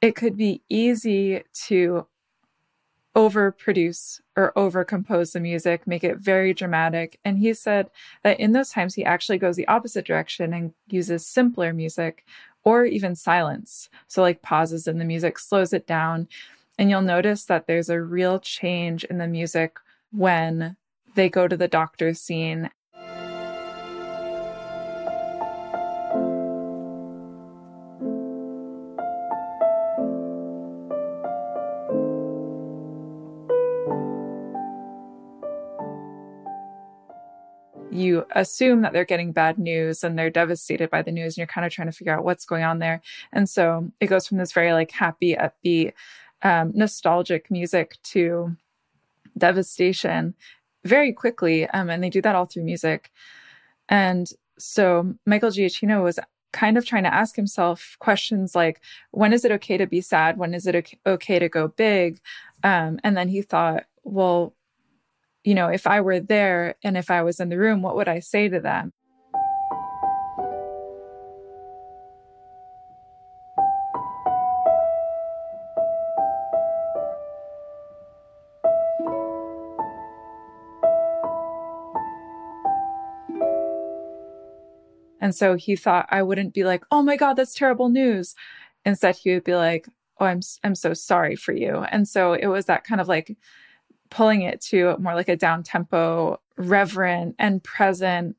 it 0.00 0.14
could 0.14 0.36
be 0.36 0.62
easy 0.68 1.42
to 1.66 2.06
overproduce 3.16 4.20
or 4.36 4.52
overcompose 4.56 5.32
the 5.32 5.40
music, 5.40 5.86
make 5.86 6.02
it 6.02 6.18
very 6.18 6.52
dramatic. 6.52 7.18
And 7.24 7.38
he 7.38 7.54
said 7.54 7.88
that 8.22 8.40
in 8.40 8.52
those 8.52 8.70
times, 8.70 8.94
he 8.94 9.04
actually 9.04 9.38
goes 9.38 9.56
the 9.56 9.68
opposite 9.68 10.04
direction 10.04 10.52
and 10.52 10.74
uses 10.88 11.26
simpler 11.26 11.72
music 11.72 12.24
or 12.64 12.84
even 12.84 13.14
silence. 13.14 13.88
So, 14.08 14.22
like 14.22 14.42
pauses 14.42 14.88
in 14.88 14.98
the 14.98 15.04
music, 15.04 15.38
slows 15.38 15.72
it 15.72 15.86
down. 15.86 16.28
And 16.76 16.90
you'll 16.90 17.02
notice 17.02 17.44
that 17.44 17.66
there's 17.66 17.88
a 17.88 18.02
real 18.02 18.40
change 18.40 19.04
in 19.04 19.18
the 19.18 19.28
music 19.28 19.76
when 20.10 20.76
they 21.14 21.28
go 21.28 21.46
to 21.46 21.56
the 21.56 21.68
doctor 21.68 22.14
scene 22.14 22.70
assume 38.32 38.82
that 38.82 38.92
they're 38.92 39.04
getting 39.04 39.32
bad 39.32 39.58
news 39.58 40.04
and 40.04 40.18
they're 40.18 40.30
devastated 40.30 40.90
by 40.90 41.02
the 41.02 41.12
news 41.12 41.34
and 41.34 41.38
you're 41.38 41.46
kind 41.46 41.66
of 41.66 41.72
trying 41.72 41.88
to 41.88 41.92
figure 41.92 42.16
out 42.16 42.24
what's 42.24 42.44
going 42.44 42.64
on 42.64 42.78
there. 42.78 43.00
And 43.32 43.48
so 43.48 43.90
it 44.00 44.06
goes 44.06 44.26
from 44.26 44.38
this 44.38 44.52
very 44.52 44.72
like 44.72 44.90
happy, 44.90 45.36
upbeat, 45.36 45.92
um, 46.42 46.72
nostalgic 46.74 47.50
music 47.50 47.98
to 48.04 48.56
devastation 49.36 50.34
very 50.84 51.12
quickly. 51.12 51.66
Um, 51.68 51.90
and 51.90 52.02
they 52.02 52.10
do 52.10 52.22
that 52.22 52.34
all 52.34 52.46
through 52.46 52.64
music. 52.64 53.10
And 53.88 54.28
so 54.58 55.14
Michael 55.26 55.50
Giacchino 55.50 56.02
was 56.02 56.18
kind 56.52 56.78
of 56.78 56.86
trying 56.86 57.02
to 57.02 57.12
ask 57.12 57.34
himself 57.34 57.96
questions 57.98 58.54
like, 58.54 58.80
when 59.10 59.32
is 59.32 59.44
it 59.44 59.50
okay 59.52 59.76
to 59.76 59.86
be 59.86 60.00
sad? 60.00 60.38
When 60.38 60.54
is 60.54 60.66
it 60.66 60.96
okay 61.04 61.38
to 61.38 61.48
go 61.48 61.68
big? 61.68 62.20
Um, 62.62 63.00
and 63.02 63.16
then 63.16 63.28
he 63.28 63.42
thought, 63.42 63.84
well, 64.04 64.54
you 65.44 65.54
know, 65.54 65.68
if 65.68 65.86
I 65.86 66.00
were 66.00 66.20
there 66.20 66.74
and 66.82 66.96
if 66.96 67.10
I 67.10 67.22
was 67.22 67.38
in 67.38 67.50
the 67.50 67.58
room, 67.58 67.82
what 67.82 67.96
would 67.96 68.08
I 68.08 68.20
say 68.20 68.48
to 68.48 68.60
them? 68.60 68.92
And 85.20 85.34
so 85.34 85.54
he 85.56 85.74
thought 85.74 86.06
I 86.10 86.22
wouldn't 86.22 86.52
be 86.52 86.64
like, 86.64 86.84
"Oh 86.90 87.02
my 87.02 87.16
god, 87.16 87.34
that's 87.34 87.54
terrible 87.54 87.88
news." 87.88 88.34
Instead, 88.84 89.16
he 89.16 89.32
would 89.32 89.44
be 89.44 89.54
like, 89.54 89.88
"Oh, 90.20 90.26
I'm 90.26 90.40
I'm 90.62 90.74
so 90.74 90.92
sorry 90.94 91.34
for 91.36 91.52
you." 91.52 91.78
And 91.90 92.06
so 92.06 92.34
it 92.34 92.48
was 92.48 92.66
that 92.66 92.84
kind 92.84 93.00
of 93.00 93.08
like 93.08 93.36
pulling 94.14 94.42
it 94.42 94.60
to 94.60 94.96
more 94.98 95.14
like 95.14 95.28
a 95.28 95.36
down 95.36 95.64
tempo, 95.64 96.40
reverent 96.56 97.34
and 97.36 97.62
present 97.64 98.36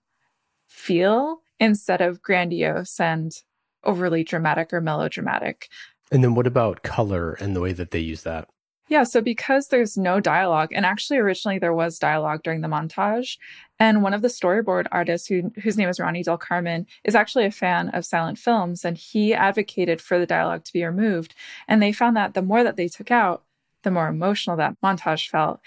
feel 0.68 1.42
instead 1.60 2.00
of 2.00 2.22
grandiose 2.22 2.98
and 3.00 3.44
overly 3.84 4.24
dramatic 4.24 4.72
or 4.72 4.80
melodramatic. 4.80 5.68
And 6.12 6.24
then 6.24 6.34
what 6.34 6.48
about 6.48 6.84
color 6.84 7.34
and 7.34 7.56
the 7.56 7.60
way 7.60 7.74
that 7.74 7.92
they 7.92 8.00
use 8.00 8.24
that? 8.24 8.48
Yeah, 8.88 9.04
so 9.04 9.20
because 9.20 9.68
there's 9.68 9.98
no 9.98 10.20
dialogue, 10.20 10.70
and 10.72 10.86
actually 10.86 11.18
originally 11.18 11.58
there 11.58 11.74
was 11.74 11.98
dialogue 11.98 12.44
during 12.44 12.62
the 12.62 12.68
montage, 12.68 13.38
and 13.80 14.04
one 14.04 14.14
of 14.14 14.22
the 14.22 14.28
storyboard 14.28 14.86
artists, 14.92 15.28
who, 15.28 15.52
whose 15.62 15.76
name 15.76 15.90
is 15.90 16.00
Ronnie 16.00 16.22
Del 16.22 16.38
Carmen, 16.38 16.86
is 17.04 17.16
actually 17.16 17.46
a 17.46 17.52
fan 17.52 17.90
of 17.90 18.06
silent 18.06 18.38
films, 18.38 18.86
and 18.86 18.96
he 18.96 19.34
advocated 19.34 20.02
for 20.02 20.20
the 20.20 20.28
dialogue 20.28 20.64
to 20.66 20.74
be 20.74 20.86
removed. 20.86 21.34
And 21.68 21.82
they 21.82 21.92
found 21.92 22.16
that 22.16 22.36
the 22.36 22.44
more 22.44 22.64
that 22.64 22.78
they 22.78 22.88
took 22.88 23.10
out, 23.10 23.45
the 23.86 23.92
more 23.92 24.10
emotional 24.10 24.58
that 24.58 24.76
montage 24.84 25.30
felt. 25.30 25.62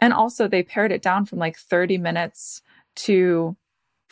And 0.00 0.14
also, 0.14 0.48
they 0.48 0.62
pared 0.62 0.92
it 0.92 1.02
down 1.02 1.26
from 1.26 1.38
like 1.38 1.58
30 1.58 1.98
minutes 1.98 2.62
to 2.96 3.56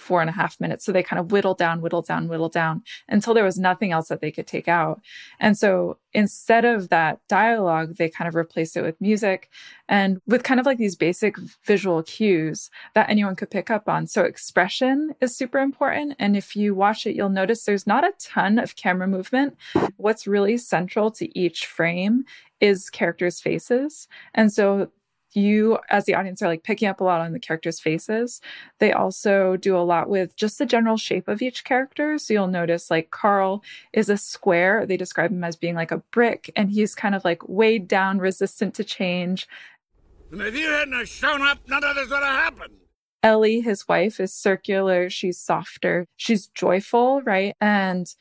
four 0.03 0.21
and 0.21 0.29
a 0.29 0.33
half 0.33 0.61
minutes. 0.61 0.85
So 0.85 0.93
they 0.93 1.03
kind 1.03 1.21
of 1.21 1.33
whittled 1.33 1.59
down, 1.59 1.81
whittled 1.81 2.07
down, 2.07 2.29
whittled 2.29 2.53
down 2.53 2.83
until 3.09 3.33
there 3.33 3.45
was 3.45 3.59
nothing 3.59 3.93
else 3.93 4.09
that 4.09 4.21
they 4.21 4.31
could 4.31 4.47
take 4.47 4.69
out. 4.69 5.01
And 5.41 5.57
so 5.57 5.99
instead 6.13 6.65
of 6.65 6.89
that 6.91 7.21
dialogue, 7.29 7.97
they 7.97 8.09
kind 8.09 8.29
of 8.29 8.35
replaced 8.35 8.77
it 8.77 8.83
with 8.83 9.01
music 9.01 9.49
and 9.89 10.21
with 10.27 10.43
kind 10.43 10.61
of 10.61 10.67
like 10.67 10.79
these 10.79 10.97
basic 10.97 11.37
visual 11.65 12.03
cues 12.03 12.71
that 12.95 13.09
anyone 13.09 13.37
could 13.37 13.51
pick 13.51 13.71
up 13.71 13.89
on. 13.89 14.07
So 14.07 14.23
expression 14.23 15.15
is 15.21 15.37
super 15.37 15.59
important. 15.59 16.17
And 16.19 16.37
if 16.37 16.57
you 16.57 16.75
watch 16.75 17.07
it, 17.07 17.15
you'll 17.15 17.29
notice 17.29 17.65
there's 17.65 17.87
not 17.87 18.05
a 18.05 18.13
ton 18.19 18.59
of 18.59 18.77
camera 18.77 19.07
movement. 19.07 19.57
What's 19.97 20.27
really 20.27 20.59
central 20.59 21.11
to 21.13 21.39
each 21.39 21.67
frame 21.67 22.25
is 22.61 22.91
characters' 22.91 23.41
faces. 23.41 24.09
And 24.35 24.53
so 24.53 24.89
you 25.37 25.79
as 25.89 26.05
the 26.05 26.15
audience 26.15 26.43
are 26.43 26.49
like 26.49 26.63
picking 26.63 26.89
up 26.89 27.01
a 27.01 27.05
lot 27.05 27.21
on 27.21 27.33
the 27.33 27.41
characters' 27.41 27.81
faces. 27.81 28.41
They 28.79 28.93
also 28.93 29.57
do 29.57 29.77
a 29.77 29.81
lot 29.81 30.09
with 30.09 30.37
just 30.37 30.59
the 30.59 30.67
general 30.67 30.97
shape 30.97 31.29
of 31.29 31.43
each 31.43 31.65
character. 31.65 32.19
So 32.19 32.35
you'll 32.35 32.47
notice 32.49 32.91
like 32.91 33.11
Carl 33.11 33.63
is 33.93 34.09
a 34.09 34.17
square. 34.17 34.87
They 34.87 34.97
describe 34.97 35.31
him 35.31 35.45
as 35.45 35.57
being 35.57 35.75
like 35.75 35.91
a 35.91 36.03
brick 36.11 36.51
and 36.57 36.71
he's 36.71 36.95
kind 36.95 37.15
of 37.15 37.25
like 37.25 37.49
weighed 37.49 37.89
down, 37.89 38.19
resistant 38.19 38.75
to 38.75 38.85
change. 38.85 39.49
And 40.31 40.41
if 40.43 40.57
you 40.57 40.71
hadn't 40.71 41.09
shown 41.09 41.43
up, 41.43 41.59
none 41.69 41.85
of 41.85 41.95
this 41.95 42.09
would 42.09 42.23
have 42.23 42.55
happened. 42.55 42.75
Ellie, 43.23 43.61
his 43.61 43.87
wife, 43.87 44.19
is 44.19 44.35
circular. 44.35 45.09
She's 45.09 45.39
softer. 45.39 46.07
She's 46.17 46.49
joyful, 46.49 47.23
right? 47.23 47.55
And 47.61 48.13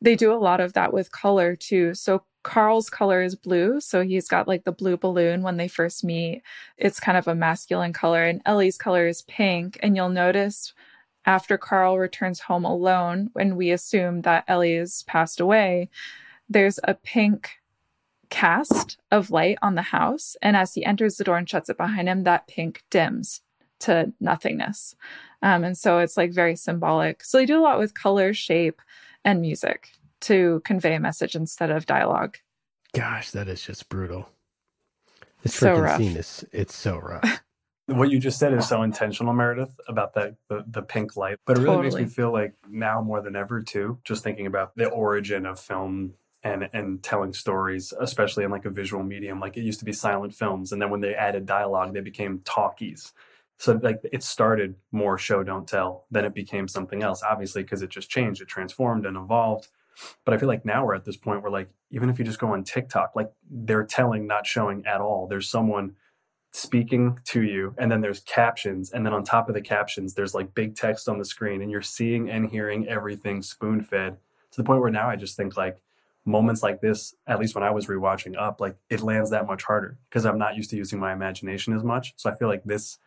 they 0.00 0.16
do 0.16 0.32
a 0.32 0.36
lot 0.36 0.60
of 0.60 0.74
that 0.74 0.92
with 0.92 1.12
color 1.12 1.56
too. 1.56 1.94
So 1.94 2.24
Carl's 2.42 2.90
color 2.90 3.22
is 3.22 3.34
blue. 3.34 3.80
So 3.80 4.02
he's 4.02 4.28
got 4.28 4.48
like 4.48 4.64
the 4.64 4.72
blue 4.72 4.96
balloon 4.96 5.42
when 5.42 5.56
they 5.56 5.68
first 5.68 6.04
meet. 6.04 6.42
It's 6.76 7.00
kind 7.00 7.16
of 7.16 7.28
a 7.28 7.34
masculine 7.34 7.92
color. 7.92 8.24
And 8.24 8.42
Ellie's 8.46 8.78
color 8.78 9.06
is 9.06 9.22
pink. 9.22 9.78
And 9.82 9.96
you'll 9.96 10.08
notice 10.08 10.72
after 11.24 11.56
Carl 11.56 11.98
returns 11.98 12.40
home 12.40 12.64
alone, 12.64 13.30
when 13.32 13.56
we 13.56 13.70
assume 13.70 14.22
that 14.22 14.44
Ellie 14.48 14.76
has 14.76 15.04
passed 15.04 15.40
away, 15.40 15.88
there's 16.48 16.80
a 16.84 16.94
pink 16.94 17.50
cast 18.28 18.98
of 19.10 19.30
light 19.30 19.58
on 19.62 19.74
the 19.74 19.82
house. 19.82 20.36
And 20.42 20.56
as 20.56 20.74
he 20.74 20.84
enters 20.84 21.16
the 21.16 21.24
door 21.24 21.36
and 21.36 21.48
shuts 21.48 21.68
it 21.68 21.76
behind 21.76 22.08
him, 22.08 22.24
that 22.24 22.48
pink 22.48 22.82
dims 22.90 23.40
to 23.80 24.12
nothingness. 24.20 24.96
Um, 25.42 25.64
and 25.64 25.76
so 25.76 25.98
it's 25.98 26.16
like 26.16 26.32
very 26.32 26.56
symbolic. 26.56 27.22
So 27.24 27.38
they 27.38 27.46
do 27.46 27.58
a 27.58 27.62
lot 27.62 27.78
with 27.78 27.94
color, 27.94 28.32
shape, 28.32 28.80
and 29.24 29.40
music 29.40 29.90
to 30.22 30.62
convey 30.64 30.94
a 30.94 31.00
message 31.00 31.34
instead 31.34 31.70
of 31.70 31.86
dialogue. 31.86 32.38
Gosh, 32.94 33.30
that 33.30 33.48
is 33.48 33.62
just 33.62 33.88
brutal. 33.88 34.28
This 35.42 35.54
so 35.54 35.76
freaking 35.76 35.82
rough. 35.82 35.98
scene 35.98 36.16
is 36.16 36.44
it's 36.52 36.74
so 36.74 36.98
rough. 36.98 37.42
what 37.86 38.10
you 38.10 38.18
just 38.18 38.38
said 38.38 38.52
is 38.52 38.68
so 38.68 38.82
intentional, 38.82 39.32
Meredith, 39.32 39.74
about 39.88 40.14
that 40.14 40.36
the, 40.48 40.64
the 40.68 40.82
pink 40.82 41.16
light. 41.16 41.38
But 41.46 41.58
it 41.58 41.62
really 41.62 41.82
makes 41.82 41.94
me 41.94 42.06
feel 42.06 42.32
like 42.32 42.54
now 42.68 43.02
more 43.02 43.20
than 43.20 43.34
ever 43.34 43.60
too, 43.62 43.98
just 44.04 44.22
thinking 44.22 44.46
about 44.46 44.76
the 44.76 44.88
origin 44.88 45.46
of 45.46 45.58
film 45.58 46.14
and 46.44 46.68
and 46.72 47.02
telling 47.02 47.32
stories, 47.32 47.92
especially 47.98 48.44
in 48.44 48.50
like 48.50 48.64
a 48.64 48.70
visual 48.70 49.02
medium. 49.02 49.40
Like 49.40 49.56
it 49.56 49.62
used 49.62 49.80
to 49.80 49.84
be 49.84 49.92
silent 49.92 50.34
films, 50.34 50.72
and 50.72 50.80
then 50.80 50.90
when 50.90 51.00
they 51.00 51.14
added 51.14 51.46
dialogue, 51.46 51.94
they 51.94 52.00
became 52.00 52.40
talkies. 52.44 53.12
So 53.58 53.78
like 53.82 54.00
it 54.12 54.22
started 54.22 54.74
more 54.90 55.18
show 55.18 55.42
don't 55.42 55.68
tell, 55.68 56.06
then 56.10 56.24
it 56.24 56.34
became 56.34 56.66
something 56.66 57.02
else, 57.02 57.22
obviously, 57.22 57.62
because 57.62 57.82
it 57.82 57.90
just 57.90 58.10
changed, 58.10 58.42
it 58.42 58.48
transformed 58.48 59.06
and 59.06 59.16
evolved. 59.16 59.68
But 60.24 60.34
I 60.34 60.38
feel 60.38 60.48
like 60.48 60.64
now 60.64 60.84
we're 60.84 60.94
at 60.94 61.04
this 61.04 61.16
point 61.16 61.42
where 61.42 61.50
like 61.52 61.68
even 61.90 62.08
if 62.08 62.18
you 62.18 62.24
just 62.24 62.38
go 62.38 62.52
on 62.52 62.64
TikTok, 62.64 63.12
like 63.14 63.30
they're 63.50 63.84
telling, 63.84 64.26
not 64.26 64.46
showing 64.46 64.84
at 64.86 65.00
all. 65.00 65.26
There's 65.26 65.48
someone 65.48 65.94
speaking 66.52 67.18
to 67.24 67.42
you 67.42 67.74
and 67.78 67.90
then 67.90 68.02
there's 68.02 68.20
captions 68.20 68.92
and 68.92 69.06
then 69.06 69.14
on 69.14 69.24
top 69.24 69.48
of 69.48 69.54
the 69.54 69.60
captions 69.60 70.12
there's 70.12 70.34
like 70.34 70.54
big 70.54 70.76
text 70.76 71.08
on 71.08 71.18
the 71.18 71.24
screen 71.24 71.62
and 71.62 71.70
you're 71.70 71.80
seeing 71.80 72.28
and 72.28 72.50
hearing 72.50 72.86
everything 72.88 73.40
spoon 73.40 73.80
fed 73.80 74.18
to 74.50 74.58
the 74.58 74.64
point 74.64 74.82
where 74.82 74.90
now 74.90 75.08
I 75.08 75.16
just 75.16 75.34
think 75.34 75.56
like 75.56 75.82
moments 76.26 76.62
like 76.62 76.82
this 76.82 77.14
at 77.26 77.40
least 77.40 77.54
when 77.54 77.64
I 77.64 77.70
was 77.70 77.86
rewatching 77.86 78.38
up 78.38 78.60
like 78.60 78.76
it 78.90 79.00
lands 79.00 79.30
that 79.30 79.46
much 79.46 79.62
harder 79.62 79.98
because 80.10 80.26
I'm 80.26 80.38
not 80.38 80.54
used 80.54 80.68
to 80.70 80.76
using 80.76 81.00
my 81.00 81.14
imagination 81.14 81.74
as 81.74 81.82
much 81.82 82.12
so 82.16 82.28
I 82.28 82.34
feel 82.34 82.48
like 82.48 82.64
this 82.64 82.98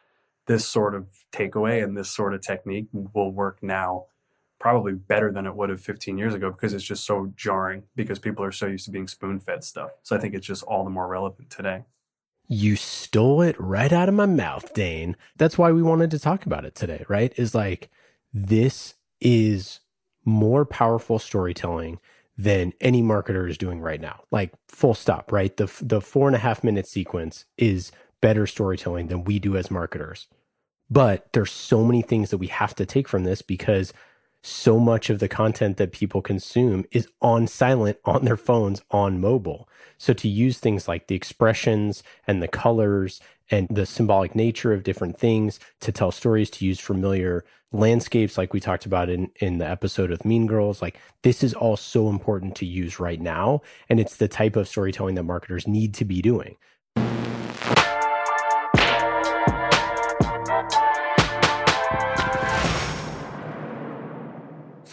this 0.48 0.68
sort 0.68 0.96
of 0.96 1.08
takeaway 1.32 1.84
and 1.84 1.96
this 1.96 2.10
sort 2.10 2.34
of 2.34 2.42
technique 2.42 2.88
will 2.92 3.32
work 3.32 3.62
now 3.62 4.06
probably 4.60 4.94
better 4.94 5.32
than 5.32 5.46
it 5.46 5.56
would 5.56 5.70
have 5.70 5.82
15 5.82 6.18
years 6.18 6.34
ago 6.34 6.52
because 6.52 6.74
it's 6.74 6.84
just 6.84 7.06
so 7.06 7.32
jarring 7.36 7.84
because 7.96 8.20
people 8.20 8.44
are 8.44 8.52
so 8.52 8.66
used 8.68 8.86
to 8.86 8.92
being 8.92 9.08
spoon 9.08 9.40
fed 9.40 9.64
stuff 9.64 9.92
so 10.04 10.16
I 10.16 10.20
think 10.20 10.34
it's 10.34 10.48
just 10.48 10.64
all 10.64 10.84
the 10.84 10.90
more 10.90 11.08
relevant 11.08 11.50
today 11.50 11.84
You 12.48 12.76
stole 12.76 13.42
it 13.42 13.56
right 13.60 13.92
out 13.92 14.10
of 14.10 14.16
my 14.16 14.28
mouth, 14.28 14.74
Dane. 14.74 15.16
That's 15.36 15.58
why 15.58 15.72
we 15.72 15.82
wanted 15.82 16.12
to 16.12 16.20
talk 16.20 16.46
about 16.46 16.66
it 16.66 16.76
today, 16.76 17.04
right? 17.10 17.34
Is 17.38 17.56
like, 17.56 17.90
this 18.34 18.96
is 19.20 19.80
more 20.26 20.66
powerful 20.66 21.18
storytelling 21.18 22.00
than 22.38 22.74
any 22.82 23.02
marketer 23.02 23.50
is 23.50 23.58
doing 23.58 23.82
right 23.82 24.02
now. 24.02 24.22
Like, 24.30 24.54
full 24.68 24.94
stop, 24.94 25.32
right? 25.32 25.56
The, 25.58 25.72
the 25.82 26.02
four 26.02 26.28
and 26.28 26.36
a 26.36 26.40
half 26.40 26.64
minute 26.64 26.88
sequence 26.88 27.46
is 27.58 27.92
better 28.22 28.46
storytelling 28.46 29.08
than 29.08 29.24
we 29.24 29.40
do 29.40 29.58
as 29.58 29.72
marketers. 29.72 30.28
But 30.90 31.32
there's 31.34 31.52
so 31.52 31.84
many 31.84 32.04
things 32.04 32.30
that 32.30 32.38
we 32.38 32.48
have 32.48 32.76
to 32.76 32.86
take 32.86 33.08
from 33.08 33.24
this 33.24 33.42
because 33.42 33.92
so 34.46 34.80
much 34.80 35.10
of 35.10 35.20
the 35.20 35.28
content 35.28 35.78
that 35.78 35.92
people 35.92 36.22
consume 36.22 36.86
is 36.92 37.08
on 37.20 37.48
silent 37.48 37.98
on 38.06 38.26
their 38.26 38.38
phones 38.38 38.84
on 38.92 39.20
mobile. 39.20 39.68
So 39.98 40.14
to 40.14 40.28
use 40.28 40.60
things 40.60 40.88
like 40.88 41.08
the 41.08 41.16
expressions 41.16 42.04
and 42.28 42.44
the 42.44 42.48
colors 42.48 43.20
and 43.50 43.68
the 43.70 43.86
symbolic 43.86 44.36
nature 44.36 44.72
of 44.72 44.84
different 44.84 45.18
things 45.18 45.60
to 45.82 45.92
tell 45.92 46.12
stories, 46.12 46.50
to 46.52 46.66
use 46.66 46.80
familiar 46.80 47.44
landscapes 47.72 48.38
like 48.38 48.54
we 48.54 48.60
talked 48.60 48.86
about 48.86 49.10
in, 49.10 49.32
in 49.38 49.58
the 49.58 49.68
episode 49.68 50.12
of 50.12 50.24
Mean 50.24 50.46
Girls, 50.46 50.82
like 50.82 51.00
this 51.24 51.44
is 51.44 51.54
all 51.56 51.76
so 51.76 52.10
important 52.10 52.56
to 52.58 52.66
use 52.66 53.00
right 53.00 53.20
now. 53.20 53.62
And 53.90 54.00
it's 54.00 54.18
the 54.18 54.28
type 54.28 54.56
of 54.56 54.68
storytelling 54.68 55.16
that 55.16 55.24
marketers 55.24 55.68
need 55.68 55.96
to 55.96 56.06
be 56.06 56.22
doing. 56.22 56.56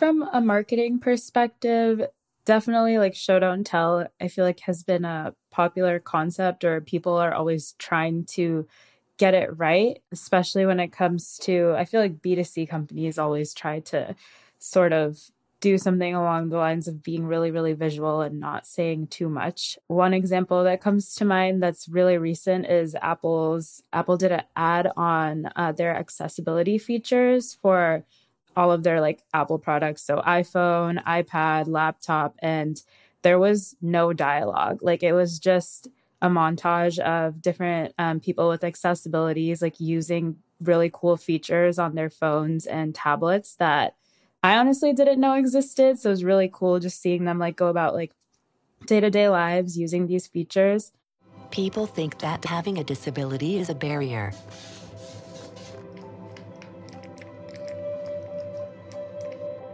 From 0.03 0.29
a 0.33 0.41
marketing 0.41 0.99
perspective, 0.99 2.05
definitely 2.45 2.99
like 2.99 3.15
show 3.15 3.39
don't 3.39 3.63
tell, 3.63 4.09
I 4.21 4.27
feel 4.27 4.45
like 4.45 4.59
has 4.63 4.83
been 4.83 5.05
a 5.05 5.33
popular 5.53 6.01
concept 6.01 6.65
or 6.65 6.81
people 6.81 7.15
are 7.15 7.33
always 7.33 7.77
trying 7.79 8.25
to 8.31 8.67
get 9.17 9.33
it 9.35 9.57
right, 9.57 10.03
especially 10.11 10.67
when 10.67 10.81
it 10.81 10.91
comes 10.91 11.39
to 11.43 11.77
I 11.79 11.85
feel 11.85 12.01
like 12.01 12.21
B2C 12.21 12.69
companies 12.69 13.17
always 13.17 13.55
try 13.55 13.79
to 13.79 14.17
sort 14.59 14.93
of 14.93 15.21
do 15.61 15.79
something 15.79 16.17
along 16.17 16.49
the 16.49 16.57
lines 16.57 16.89
of 16.89 17.05
being 17.05 17.25
really, 17.25 17.53
really 17.53 17.73
visual 17.73 18.23
and 18.23 18.41
not 18.41 18.67
saying 18.67 19.07
too 19.07 19.29
much. 19.29 19.79
One 19.87 20.15
example 20.15 20.65
that 20.65 20.81
comes 20.81 21.15
to 21.15 21.25
mind 21.25 21.62
that's 21.62 21.88
really 21.88 22.19
recent 22.19 22.67
is 22.67 22.97
Apple's 23.01 23.85
Apple 23.93 24.17
did 24.17 24.33
an 24.33 24.43
ad 24.57 24.91
on 24.97 25.49
uh, 25.55 25.71
their 25.71 25.95
accessibility 25.95 26.77
features 26.77 27.57
for 27.62 28.05
all 28.57 28.73
of 28.73 28.83
their 28.83 29.01
like 29.01 29.23
Apple 29.33 29.59
products, 29.59 30.03
so 30.03 30.17
iPhone, 30.19 31.03
iPad, 31.05 31.69
laptop, 31.69 32.35
and 32.41 32.81
there 33.23 33.38
was 33.38 33.75
no 33.81 34.12
dialogue. 34.12 34.81
Like 34.83 35.03
it 35.03 35.12
was 35.12 35.38
just 35.38 35.88
a 36.21 36.29
montage 36.29 36.99
of 36.99 37.43
different 37.43 37.95
um, 37.99 38.21
people 38.21 38.49
with 38.49 38.62
accessibilities, 38.62 39.62
like 39.62 39.81
using 39.81 40.37
really 40.61 40.91
cool 40.93 41.17
features 41.17 41.79
on 41.79 41.95
their 41.95 42.11
phones 42.11 42.67
and 42.67 42.95
tablets 42.95 43.57
that 43.57 43.97
I 44.43 44.57
honestly 44.57 44.93
didn't 44.93 45.21
know 45.21 45.35
existed. 45.35 45.99
So 45.99 46.11
it 46.11 46.12
was 46.12 46.25
really 46.25 46.51
cool 46.53 46.79
just 46.81 47.01
seeing 47.01 47.25
them 47.25 47.38
like 47.38 47.57
go 47.57 47.69
about 47.69 47.95
like 47.95 48.12
day 48.87 49.01
to 49.01 49.11
day 49.11 49.29
lives 49.29 49.79
using 49.79 50.07
these 50.07 50.27
features. 50.27 50.93
People 51.51 51.87
think 51.87 52.19
that 52.21 52.45
having 52.45 52.79
a 52.79 52.85
disability 52.85 53.59
is 53.59 53.69
a 53.69 53.75
barrier. 53.75 54.33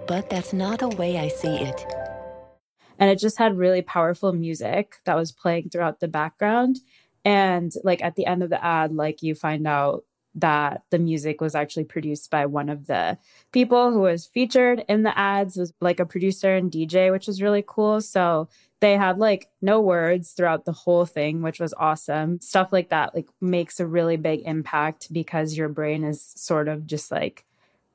But 0.09 0.31
that's 0.31 0.55
not 0.55 0.79
the 0.79 0.89
way 0.89 1.19
I 1.19 1.29
see 1.29 1.57
it. 1.59 1.87
and 2.99 3.11
it 3.11 3.19
just 3.19 3.39
had 3.39 3.57
really 3.57 3.83
powerful 3.83 4.33
music 4.33 4.97
that 5.05 5.15
was 5.17 5.31
playing 5.31 5.69
throughout 5.71 6.01
the 6.01 6.09
background. 6.09 6.79
And 7.25 7.73
like 7.85 8.03
at 8.03 8.17
the 8.17 8.27
end 8.27 8.43
of 8.43 8.51
the 8.51 8.65
ad 8.65 8.93
like 8.95 9.23
you 9.23 9.35
find 9.35 9.67
out 9.67 10.05
that 10.35 10.83
the 10.91 10.99
music 10.99 11.41
was 11.41 11.55
actually 11.55 11.85
produced 11.85 12.31
by 12.31 12.47
one 12.47 12.69
of 12.69 12.87
the 12.87 13.19
people 13.53 13.93
who 13.93 14.01
was 14.01 14.27
featured 14.27 14.85
in 14.89 15.03
the 15.03 15.17
ads 15.19 15.57
was 15.57 15.73
like 15.81 16.01
a 16.01 16.07
producer 16.07 16.55
and 16.55 16.71
DJ 16.71 17.13
which 17.13 17.27
was 17.27 17.43
really 17.43 17.65
cool. 17.67 18.01
So 18.01 18.49
they 18.81 18.97
had 18.97 19.19
like 19.19 19.49
no 19.61 19.81
words 19.81 20.33
throughout 20.33 20.65
the 20.65 20.73
whole 20.73 21.05
thing 21.07 21.43
which 21.43 21.61
was 21.61 21.75
awesome. 21.75 22.41
Stuff 22.41 22.73
like 22.73 22.91
that 22.91 23.15
like 23.15 23.29
makes 23.41 23.79
a 23.79 23.87
really 23.87 24.17
big 24.17 24.43
impact 24.47 25.13
because 25.13 25.57
your 25.57 25.69
brain 25.69 26.03
is 26.03 26.25
sort 26.37 26.69
of 26.69 26.87
just 26.87 27.11
like 27.11 27.45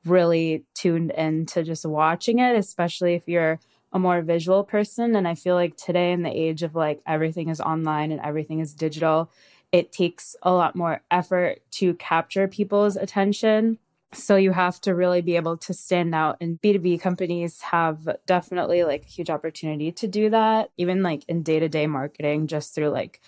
really 0.06 0.64
tuned 0.74 1.10
into 1.12 1.62
just 1.62 1.84
watching 1.84 2.38
it 2.38 2.56
especially 2.56 3.14
if 3.14 3.22
you're 3.26 3.58
a 3.92 3.98
more 3.98 4.22
visual 4.22 4.64
person. 4.64 5.14
And 5.14 5.26
i 5.26 5.34
feel 5.34 5.54
like 5.54 5.76
today 5.76 6.12
in 6.12 6.22
the 6.22 6.30
age 6.30 6.62
of 6.62 6.74
like 6.74 7.00
everything 7.06 7.48
is 7.48 7.60
online 7.60 8.12
and 8.12 8.20
everything 8.20 8.60
is 8.60 8.74
digital 8.74 9.30
it 9.72 9.90
takes 9.90 10.36
a 10.42 10.52
lot 10.52 10.76
more 10.76 11.02
effort 11.10 11.58
to 11.72 11.94
capture 11.94 12.46
people's 12.46 12.94
attention. 12.94 13.76
So 14.12 14.36
you 14.36 14.52
have 14.52 14.80
to 14.82 14.94
really 14.94 15.20
be 15.20 15.34
able 15.34 15.56
to 15.56 15.74
stand 15.74 16.14
out 16.14 16.36
and 16.40 16.60
b2b 16.60 17.00
companies 17.00 17.60
have 17.60 18.08
definitely 18.26 18.84
like 18.84 19.02
a 19.02 19.08
huge 19.08 19.30
opportunity 19.30 19.90
to 19.90 20.06
do 20.06 20.30
that 20.30 20.70
even 20.76 21.02
like 21.02 21.24
in 21.28 21.42
day-to-day 21.42 21.88
marketing 21.88 22.46
just 22.46 22.74
through 22.74 22.90
like 22.90 23.20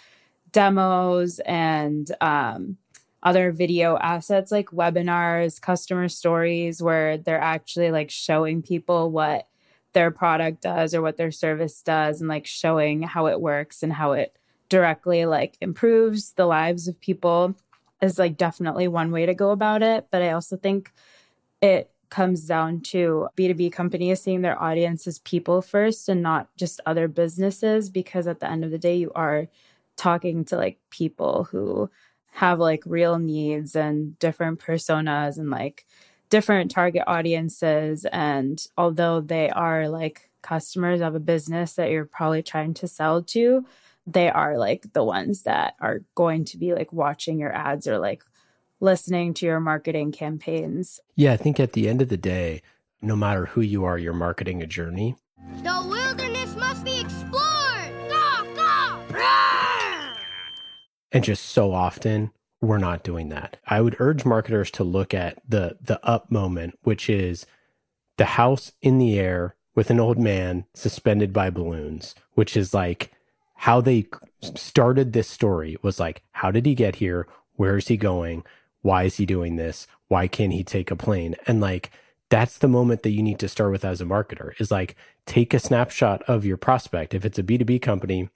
demos 0.53 1.41
and 1.41 2.13
um 2.21 2.77
other 3.27 3.51
video 3.51 3.99
assets 3.99 4.53
like 4.53 4.71
webinars 4.71 5.61
customer 5.61 6.09
stories 6.09 6.81
where 6.81 7.19
they're 7.19 7.41
actually 7.41 7.91
like 7.91 8.09
showing 8.09 8.63
people 8.63 9.11
what 9.11 9.49
their 9.95 10.13
product 10.13 10.63
does 10.63 10.95
or 10.95 11.03
what 11.03 11.17
their 11.17 11.33
service 11.33 11.83
does 11.83 12.21
and 12.21 12.29
like 12.29 12.47
showing 12.47 13.03
how 13.03 13.27
it 13.27 13.41
works 13.41 13.83
and 13.83 13.93
how 13.93 14.13
it 14.13 14.37
directly 14.69 15.27
like 15.27 15.59
improves 15.61 16.35
the 16.35 16.47
lives 16.47 16.87
of 16.87 17.01
people 17.01 17.53
is 18.01 18.17
like 18.17 18.37
definitely 18.37 18.87
one 18.87 19.11
way 19.11 19.27
to 19.27 19.35
go 19.35 19.51
about 19.51 19.83
it. 19.83 20.07
But 20.13 20.23
i 20.23 20.31
also 20.31 20.57
think 20.57 20.93
it 21.61 21.91
comes 22.11 22.47
down 22.47 22.81
to 22.81 23.29
b2b 23.37 23.73
companies 23.73 24.23
seeing 24.23 24.43
their 24.43 24.63
audience 24.63 25.05
as 25.09 25.19
people 25.19 25.61
first 25.61 26.09
and 26.09 26.23
not 26.23 26.49
just 26.57 26.81
other 26.87 27.09
businesses 27.09 27.91
because 27.91 28.29
at 28.29 28.39
the 28.39 28.49
end 28.49 28.65
of 28.65 28.71
the 28.71 28.79
day 28.79 28.95
you 28.95 29.11
are 29.17 29.49
talking 29.97 30.45
to 30.45 30.57
like 30.57 30.79
people 30.91 31.49
who 31.51 31.91
have 32.37 32.59
like 32.59 32.83
real 32.85 33.19
needs 33.19 33.75
and 33.75 34.19
different 34.19 34.61
personas 34.61 35.39
and 35.39 35.49
like 35.49 35.87
different 36.29 36.71
target 36.71 37.03
audiences. 37.07 38.05
And 38.13 38.63
although 38.77 39.23
they 39.23 39.49
are 39.49 39.89
like 39.89 40.29
customers 40.43 41.01
of 41.01 41.15
a 41.15 41.19
business 41.19 41.73
that 41.75 41.91
you're 41.91 42.05
probably 42.05 42.43
trying 42.43 42.75
to 42.75 42.87
sell 42.87 43.23
to, 43.23 43.65
they 44.07 44.29
are 44.29 44.59
like 44.59 44.93
the 44.93 45.03
ones 45.03 45.45
that 45.45 45.77
are 45.81 46.01
going 46.15 46.45
to 46.45 46.59
be 46.59 46.75
like 46.75 46.93
watching 46.93 47.39
your 47.39 47.55
ads 47.55 47.89
or 47.89 47.99
like 47.99 48.23
listening 48.81 49.33
to 49.33 49.47
your 49.47 49.59
marketing 49.59 50.13
campaigns. 50.13 51.01
Yeah, 51.15 51.33
I 51.33 51.39
think 51.39 51.59
at 51.59 51.73
the 51.73 51.89
end 51.89 52.03
of 52.03 52.11
the 52.11 52.19
day, 52.19 52.61
no 53.01 53.17
matter 53.17 53.47
who 53.47 53.63
you 53.63 53.87
are, 53.87 53.97
you're 53.97 54.13
marketing 54.13 54.61
a 54.61 54.67
journey. 54.67 55.17
The 55.63 55.83
wilderness 55.89 56.55
must 56.55 56.85
be 56.85 57.03
And 61.17 61.25
just 61.25 61.47
so 61.47 61.73
often 61.73 62.31
we're 62.61 62.79
not 62.79 63.03
doing 63.03 63.29
that. 63.31 63.59
I 63.67 63.81
would 63.81 63.97
urge 63.99 64.25
marketers 64.25 64.71
to 64.73 64.85
look 64.85 65.15
at 65.15 65.39
the 65.49 65.77
the 65.81 66.05
up 66.07 66.31
moment, 66.31 66.79
which 66.83 67.11
is 67.11 67.47
the 68.17 68.25
house 68.25 68.73
in 68.81 68.99
the 68.99 69.19
air 69.19 69.57
with 69.75 69.91
an 69.91 70.01
old 70.01 70.19
man 70.19 70.65
suspended 70.75 71.33
by 71.33 71.51
balloons, 71.51 72.15
which 72.33 72.57
is 72.57 72.73
like 72.73 73.13
how 73.55 73.81
they 73.81 74.07
started 74.55 75.13
this 75.13 75.29
story 75.29 75.77
was 75.83 75.99
like 75.99 76.23
how 76.33 76.51
did 76.51 76.67
he 76.67 76.75
get 76.75 76.97
here? 76.97 77.27
Where 77.55 77.77
is 77.77 77.89
he 77.89 77.97
going? 77.97 78.45
why 78.87 79.03
is 79.03 79.17
he 79.17 79.27
doing 79.27 79.57
this? 79.57 79.89
Why 80.09 80.29
can't 80.29 80.53
he 80.53 80.63
take 80.63 80.91
a 80.91 80.97
plane? 80.97 81.35
And 81.47 81.61
like, 81.61 81.91
that's 82.31 82.57
the 82.57 82.69
moment 82.69 83.03
that 83.03 83.11
you 83.11 83.23
need 83.23 83.41
to 83.41 83.49
start 83.49 83.73
with 83.73 83.85
as 83.85 84.01
a 84.01 84.05
marketer 84.05 84.53
is 84.61 84.71
like, 84.71 84.95
take 85.27 85.53
a 85.53 85.59
snapshot 85.59 86.23
of 86.29 86.45
your 86.45 86.57
prospect. 86.57 87.13
If 87.13 87.25
it's 87.25 87.39
a 87.39 87.43
B2B 87.43 87.83
company, 87.83 88.31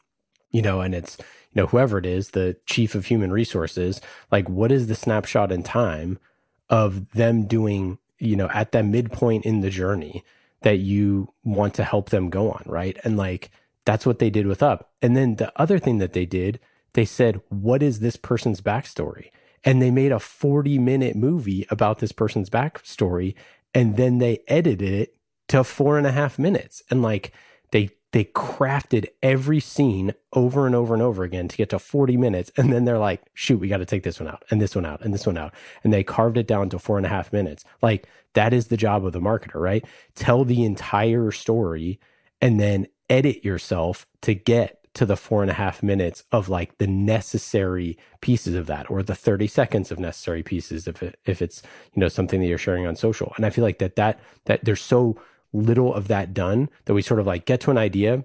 you 0.50 0.62
know, 0.62 0.80
and 0.80 0.94
it's, 0.94 1.16
you 1.18 1.62
know, 1.62 1.66
whoever 1.66 1.98
it 1.98 2.06
is, 2.06 2.30
the 2.30 2.56
chief 2.66 2.94
of 2.94 3.06
human 3.06 3.32
resources, 3.32 4.00
like, 4.30 4.48
what 4.48 4.70
is 4.72 4.86
the 4.86 4.94
snapshot 4.94 5.50
in 5.52 5.62
time 5.62 6.18
of 6.68 7.10
them 7.12 7.46
doing, 7.46 7.98
you 8.18 8.36
know, 8.36 8.48
at 8.52 8.72
that 8.72 8.84
midpoint 8.84 9.44
in 9.44 9.60
the 9.60 9.70
journey 9.70 10.24
that 10.62 10.78
you 10.78 11.32
want 11.42 11.74
to 11.74 11.84
help 11.84 12.10
them 12.10 12.30
go 12.30 12.50
on, 12.50 12.62
right? 12.66 12.96
And 13.02 13.16
like, 13.16 13.50
that's 13.84 14.06
what 14.06 14.18
they 14.18 14.30
did 14.30 14.46
with 14.46 14.62
Up. 14.62 14.90
And 15.02 15.16
then 15.16 15.36
the 15.36 15.52
other 15.60 15.78
thing 15.78 15.98
that 15.98 16.12
they 16.12 16.26
did, 16.26 16.60
they 16.92 17.04
said, 17.04 17.40
what 17.48 17.82
is 17.82 18.00
this 18.00 18.16
person's 18.16 18.60
backstory? 18.60 19.30
And 19.64 19.80
they 19.80 19.90
made 19.90 20.12
a 20.12 20.18
40 20.18 20.78
minute 20.78 21.16
movie 21.16 21.66
about 21.70 21.98
this 21.98 22.12
person's 22.12 22.50
backstory. 22.50 23.34
And 23.74 23.96
then 23.96 24.18
they 24.18 24.40
edited 24.48 24.82
it 24.82 25.16
to 25.48 25.64
four 25.64 25.98
and 25.98 26.06
a 26.06 26.12
half 26.12 26.38
minutes. 26.38 26.82
And 26.90 27.02
like, 27.02 27.32
they 27.72 27.90
they 28.12 28.24
crafted 28.24 29.06
every 29.22 29.60
scene 29.60 30.14
over 30.32 30.66
and 30.66 30.74
over 30.74 30.94
and 30.94 31.02
over 31.02 31.22
again 31.22 31.48
to 31.48 31.56
get 31.56 31.70
to 31.70 31.78
40 31.78 32.16
minutes. 32.16 32.50
And 32.56 32.72
then 32.72 32.84
they're 32.84 32.98
like, 32.98 33.22
shoot, 33.34 33.58
we 33.58 33.68
got 33.68 33.78
to 33.78 33.86
take 33.86 34.02
this 34.02 34.20
one 34.20 34.28
out 34.28 34.44
and 34.50 34.60
this 34.60 34.74
one 34.74 34.84
out 34.84 35.02
and 35.02 35.14
this 35.14 35.26
one 35.26 35.38
out. 35.38 35.54
And 35.84 35.92
they 35.92 36.02
carved 36.02 36.36
it 36.36 36.46
down 36.46 36.68
to 36.70 36.78
four 36.78 36.96
and 36.96 37.06
a 37.06 37.10
half 37.10 37.32
minutes. 37.32 37.64
Like 37.82 38.08
that 38.34 38.52
is 38.52 38.66
the 38.66 38.76
job 38.76 39.04
of 39.04 39.12
the 39.12 39.20
marketer, 39.20 39.60
right? 39.60 39.84
Tell 40.14 40.44
the 40.44 40.64
entire 40.64 41.30
story 41.30 42.00
and 42.40 42.60
then 42.60 42.86
edit 43.08 43.44
yourself 43.44 44.06
to 44.22 44.34
get 44.34 44.80
to 44.94 45.06
the 45.06 45.16
four 45.16 45.42
and 45.42 45.50
a 45.50 45.54
half 45.54 45.82
minutes 45.82 46.24
of 46.32 46.48
like 46.48 46.78
the 46.78 46.86
necessary 46.86 47.96
pieces 48.20 48.54
of 48.54 48.66
that 48.66 48.90
or 48.90 49.02
the 49.02 49.14
30 49.14 49.46
seconds 49.46 49.90
of 49.90 50.00
necessary 50.00 50.42
pieces 50.42 50.88
if 50.88 51.02
it, 51.02 51.18
if 51.24 51.40
it's 51.40 51.62
you 51.94 52.00
know 52.00 52.08
something 52.08 52.40
that 52.40 52.46
you're 52.46 52.58
sharing 52.58 52.86
on 52.86 52.96
social 52.96 53.32
and 53.36 53.46
i 53.46 53.50
feel 53.50 53.62
like 53.62 53.78
that 53.78 53.94
that 53.94 54.18
that 54.46 54.64
they're 54.64 54.74
so 54.74 55.16
little 55.52 55.94
of 55.94 56.08
that 56.08 56.32
done 56.32 56.68
that 56.84 56.94
we 56.94 57.02
sort 57.02 57.20
of 57.20 57.26
like 57.26 57.44
get 57.44 57.60
to 57.62 57.70
an 57.70 57.78
idea, 57.78 58.24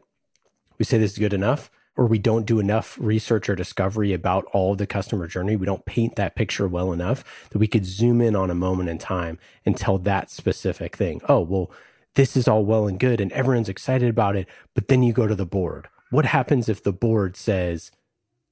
we 0.78 0.86
say 0.86 0.98
this 0.98 1.14
is 1.14 1.18
good 1.18 1.34
enough, 1.34 1.70
or 1.98 2.06
we 2.06 2.20
don't 2.20 2.46
do 2.46 2.60
enough 2.60 2.98
research 3.00 3.50
or 3.50 3.56
discovery 3.56 4.12
about 4.14 4.46
all 4.52 4.76
the 4.76 4.88
customer 4.88 5.28
journey. 5.28 5.56
We 5.56 5.66
don't 5.66 5.86
paint 5.86 6.16
that 6.16 6.36
picture 6.36 6.68
well 6.68 6.92
enough 6.92 7.48
that 7.52 7.60
we 7.60 7.68
could 7.68 7.86
zoom 7.86 8.22
in 8.22 8.36
on 8.36 8.50
a 8.50 8.56
moment 8.56 8.90
in 8.90 8.98
time 8.98 9.40
and 9.66 9.78
tell 9.78 9.98
that 10.00 10.30
specific 10.30 10.96
thing. 10.98 11.22
Oh, 11.30 11.40
well, 11.40 11.72
this 12.16 12.36
is 12.36 12.48
all 12.48 12.66
well 12.66 12.88
and 12.88 13.00
good 13.00 13.22
and 13.22 13.32
everyone's 13.32 13.70
excited 13.70 14.10
about 14.10 14.36
it. 14.36 14.48
But 14.74 14.90
then 14.90 15.04
you 15.04 15.14
go 15.14 15.28
to 15.28 15.36
the 15.36 15.46
board. 15.46 15.88
What 16.10 16.26
happens 16.26 16.68
if 16.68 16.84
the 16.84 16.94
board 16.94 17.38
says, 17.38 17.92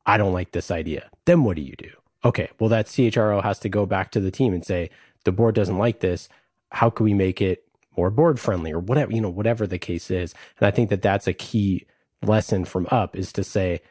I 0.06 0.18
don't 0.18 0.34
like 0.34 0.52
this 0.52 0.72
idea? 0.72 1.10
Then 1.26 1.44
what 1.44 1.58
do 1.58 1.62
you 1.62 1.76
do? 1.78 1.90
Okay, 2.26 2.50
well, 2.60 2.70
that 2.70 2.88
CHRO 2.88 3.44
has 3.44 3.60
to 3.60 3.70
go 3.70 3.86
back 3.86 4.10
to 4.12 4.22
the 4.22 4.32
team 4.32 4.54
and 4.54 4.66
say, 4.66 4.90
the 5.26 5.32
board 5.34 5.56
doesn't 5.56 5.78
like 5.78 6.00
this. 6.00 6.30
How 6.72 6.90
can 6.90 7.04
we 7.04 7.14
make 7.14 7.42
it 7.42 7.66
more 7.98 8.10
board 8.10 8.40
friendly 8.40 8.72
or 8.72 8.80
whatever, 8.80 9.12
you 9.12 9.22
know, 9.22 9.30
whatever 9.30 9.68
the 9.68 9.78
case 9.78 10.10
is. 10.10 10.34
And 10.60 10.68
I 10.68 10.72
think 10.72 10.90
that 10.90 11.02
that's 11.02 11.28
a 11.28 11.34
key 11.34 11.86
lesson 12.22 12.66
from 12.66 12.88
up 12.92 13.16
is 13.16 13.32
to 13.34 13.44
say, 13.44 13.82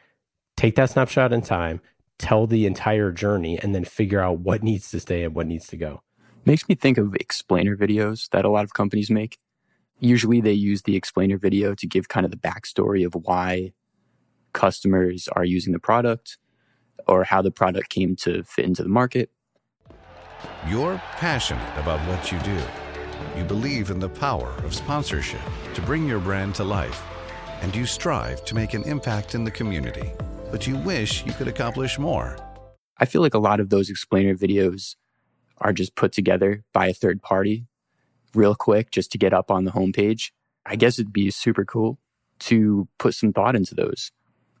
take 0.57 0.75
that 0.75 0.89
snapshot 0.89 1.33
in 1.33 1.41
time, 1.41 1.81
tell 2.17 2.47
the 2.47 2.65
entire 2.65 3.11
journey, 3.11 3.59
and 3.59 3.73
then 3.73 3.85
figure 3.85 4.19
out 4.19 4.39
what 4.39 4.63
needs 4.63 4.89
to 4.91 4.99
stay 4.99 5.23
and 5.23 5.35
what 5.35 5.47
needs 5.47 5.67
to 5.67 5.77
go. 5.77 6.01
Makes 6.45 6.67
me 6.67 6.75
think 6.75 6.97
of 6.97 7.15
explainer 7.15 7.77
videos 7.77 8.29
that 8.29 8.45
a 8.45 8.49
lot 8.49 8.65
of 8.65 8.73
companies 8.73 9.09
make. 9.09 9.37
Usually 9.99 10.41
they 10.41 10.53
use 10.53 10.81
the 10.81 10.95
explainer 10.95 11.37
video 11.37 11.73
to 11.75 11.87
give 11.87 12.09
kind 12.09 12.25
of 12.25 12.31
the 12.31 12.37
backstory 12.37 13.05
of 13.05 13.13
why 13.13 13.71
customers 14.51 15.29
are 15.29 15.45
using 15.45 15.71
the 15.71 15.79
product 15.79 16.37
or 17.07 17.23
how 17.23 17.41
the 17.41 17.51
product 17.51 17.89
came 17.89 18.15
to 18.17 18.43
fit 18.43 18.65
into 18.65 18.83
the 18.83 18.89
market. 18.89 19.29
You're 20.67 21.01
passionate 21.15 21.77
about 21.77 21.99
what 22.07 22.31
you 22.31 22.39
do 22.39 22.61
you 23.37 23.43
believe 23.43 23.89
in 23.89 23.99
the 23.99 24.09
power 24.09 24.53
of 24.63 24.73
sponsorship 24.73 25.41
to 25.73 25.81
bring 25.81 26.07
your 26.07 26.19
brand 26.19 26.55
to 26.55 26.63
life, 26.63 27.03
and 27.61 27.75
you 27.75 27.85
strive 27.85 28.43
to 28.45 28.55
make 28.55 28.73
an 28.73 28.83
impact 28.83 29.35
in 29.35 29.43
the 29.43 29.51
community, 29.51 30.11
but 30.51 30.67
you 30.67 30.77
wish 30.77 31.25
you 31.25 31.33
could 31.33 31.47
accomplish 31.47 31.97
more. 31.97 32.37
I 32.97 33.05
feel 33.05 33.21
like 33.21 33.33
a 33.33 33.39
lot 33.39 33.59
of 33.59 33.69
those 33.69 33.89
explainer 33.89 34.35
videos 34.35 34.95
are 35.57 35.73
just 35.73 35.95
put 35.95 36.11
together 36.11 36.63
by 36.73 36.87
a 36.87 36.93
third 36.93 37.21
party 37.21 37.65
real 38.33 38.55
quick 38.55 38.91
just 38.91 39.11
to 39.11 39.17
get 39.17 39.33
up 39.33 39.49
on 39.49 39.65
the 39.65 39.71
homepage. 39.71 40.31
I 40.65 40.75
guess 40.75 40.99
it'd 40.99 41.13
be 41.13 41.31
super 41.31 41.65
cool 41.65 41.99
to 42.39 42.87
put 42.97 43.15
some 43.15 43.33
thought 43.33 43.55
into 43.55 43.75
those. 43.75 44.11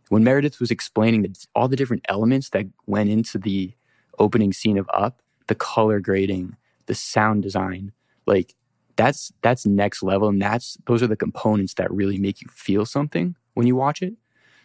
When 0.09 0.23
Meredith 0.23 0.59
was 0.59 0.71
explaining 0.71 1.23
the, 1.23 1.45
all 1.55 1.67
the 1.67 1.75
different 1.75 2.05
elements 2.07 2.49
that 2.49 2.65
went 2.85 3.09
into 3.09 3.37
the 3.37 3.73
opening 4.19 4.53
scene 4.53 4.77
of 4.77 4.89
Up, 4.93 5.21
the 5.47 5.55
color 5.55 5.99
grading, 5.99 6.55
the 6.85 6.95
sound 6.95 7.43
design, 7.43 7.91
like 8.25 8.55
that's 8.95 9.31
that's 9.41 9.65
next 9.65 10.03
level 10.03 10.29
and 10.29 10.41
that's 10.41 10.77
those 10.85 11.01
are 11.01 11.07
the 11.07 11.15
components 11.15 11.75
that 11.75 11.91
really 11.91 12.17
make 12.17 12.41
you 12.41 12.47
feel 12.51 12.85
something 12.85 13.35
when 13.53 13.67
you 13.67 13.75
watch 13.75 14.01
it. 14.01 14.13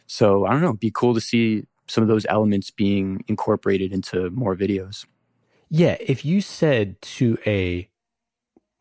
So 0.07 0.47
i 0.47 0.51
don't 0.51 0.61
know 0.61 0.69
it'd 0.69 0.81
be 0.81 0.91
cool 0.91 1.15
to 1.15 1.21
see 1.21 1.65
some 1.87 2.03
of 2.03 2.09
those 2.09 2.27
elements 2.29 2.71
being 2.71 3.25
incorporated 3.29 3.93
into 3.93 4.31
more 4.31 4.55
videos. 4.55 5.07
Yeah 5.71 5.97
if 6.01 6.25
you 6.25 6.41
said 6.41 7.01
to 7.03 7.39
a 7.47 7.89